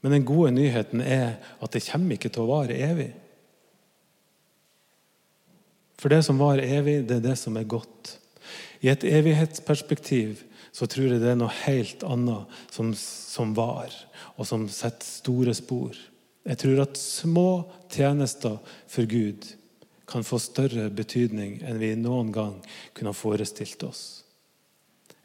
Men 0.05 0.19
den 0.19 0.27
gode 0.27 0.53
nyheten 0.53 1.01
er 1.01 1.39
at 1.57 1.73
det 1.73 1.81
kommer 1.87 2.19
ikke 2.19 2.29
til 2.29 2.45
å 2.45 2.51
vare 2.51 2.77
evig. 2.85 3.09
For 5.97 6.13
det 6.13 6.21
som 6.27 6.37
varer 6.37 6.77
evig, 6.77 6.99
det 7.09 7.17
er 7.17 7.27
det 7.31 7.37
som 7.41 7.57
er 7.57 7.65
godt. 7.65 8.17
I 8.85 8.91
et 8.93 9.07
evighetsperspektiv 9.09 10.44
så 10.75 10.87
tror 10.91 11.07
jeg 11.07 11.21
det 11.23 11.29
er 11.31 11.37
noe 11.39 11.53
helt 11.63 12.03
annet 12.03 12.55
som, 12.73 12.89
som 12.99 13.53
var, 13.55 13.93
og 14.35 14.47
som 14.47 14.65
setter 14.67 15.07
store 15.07 15.53
spor. 15.55 15.95
Jeg 16.43 16.59
tror 16.59 16.81
at 16.83 16.97
små 16.99 17.49
tjenester 17.93 18.57
for 18.91 19.07
Gud 19.07 19.47
kan 20.05 20.25
få 20.27 20.35
større 20.43 20.89
betydning 20.91 21.61
enn 21.63 21.79
vi 21.79 21.93
noen 21.95 22.33
gang 22.35 22.57
kunne 22.93 23.15
forestilt 23.15 23.85
oss. 23.87 24.01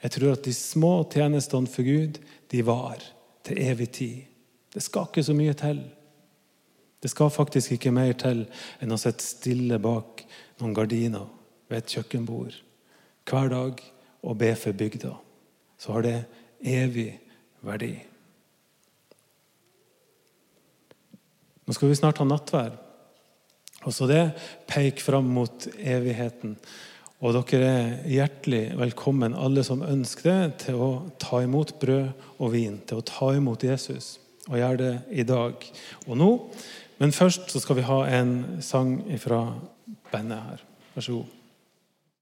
Jeg 0.00 0.14
tror 0.14 0.36
at 0.36 0.46
de 0.46 0.54
små 0.54 0.92
tjenestene 1.10 1.68
for 1.68 1.84
Gud, 1.84 2.20
de 2.54 2.60
var 2.64 3.02
til 3.44 3.58
evig 3.60 3.88
tid. 3.98 4.20
Det 4.70 4.84
skal 4.86 5.08
ikke 5.10 5.24
så 5.26 5.34
mye 5.34 5.56
til. 5.58 5.80
Det 7.02 7.10
skal 7.10 7.32
faktisk 7.34 7.74
ikke 7.74 7.92
mer 7.96 8.14
til 8.22 8.44
enn 8.78 8.94
å 8.94 9.00
sitte 9.00 9.26
stille 9.26 9.80
bak 9.82 10.22
noen 10.62 10.78
gardiner 10.78 11.26
ved 11.66 11.82
et 11.82 11.96
kjøkkenbord 11.96 12.54
hver 13.26 13.50
dag 13.50 13.82
og 14.22 14.38
be 14.38 14.52
for 14.58 14.78
bygda 14.78 15.12
så 15.81 15.97
har 15.97 16.05
det 16.05 16.16
evig 16.61 17.09
verdi. 17.64 17.95
Nå 21.64 21.77
skal 21.77 21.88
vi 21.88 21.97
snart 21.97 22.21
ha 22.21 22.27
nattvær. 22.29 22.75
Også 23.88 24.09
det 24.11 24.25
peker 24.69 25.05
fram 25.05 25.31
mot 25.33 25.69
evigheten. 25.79 26.59
Og 27.21 27.37
dere 27.37 27.69
er 27.69 27.90
hjertelig 28.09 28.62
velkommen, 28.81 29.37
alle 29.37 29.64
som 29.64 29.85
ønsker 29.85 30.29
det, 30.29 30.66
til 30.66 30.81
å 30.81 30.90
ta 31.21 31.43
imot 31.45 31.75
brød 31.81 32.11
og 32.40 32.53
vin. 32.53 32.79
Til 32.88 33.01
å 33.01 33.07
ta 33.07 33.33
imot 33.37 33.64
Jesus. 33.64 34.19
Og 34.49 34.59
gjøre 34.61 34.81
det 34.81 34.95
i 35.21 35.27
dag 35.29 35.64
og 36.07 36.14
nå. 36.21 36.31
Men 37.01 37.16
først 37.16 37.53
så 37.53 37.61
skal 37.62 37.81
vi 37.81 37.88
ha 37.88 38.03
en 38.19 38.33
sang 38.64 38.99
fra 39.21 39.47
bandet 40.12 40.49
her. 40.49 40.64
Vær 40.97 41.07
så 41.07 41.21
god. 41.21 41.39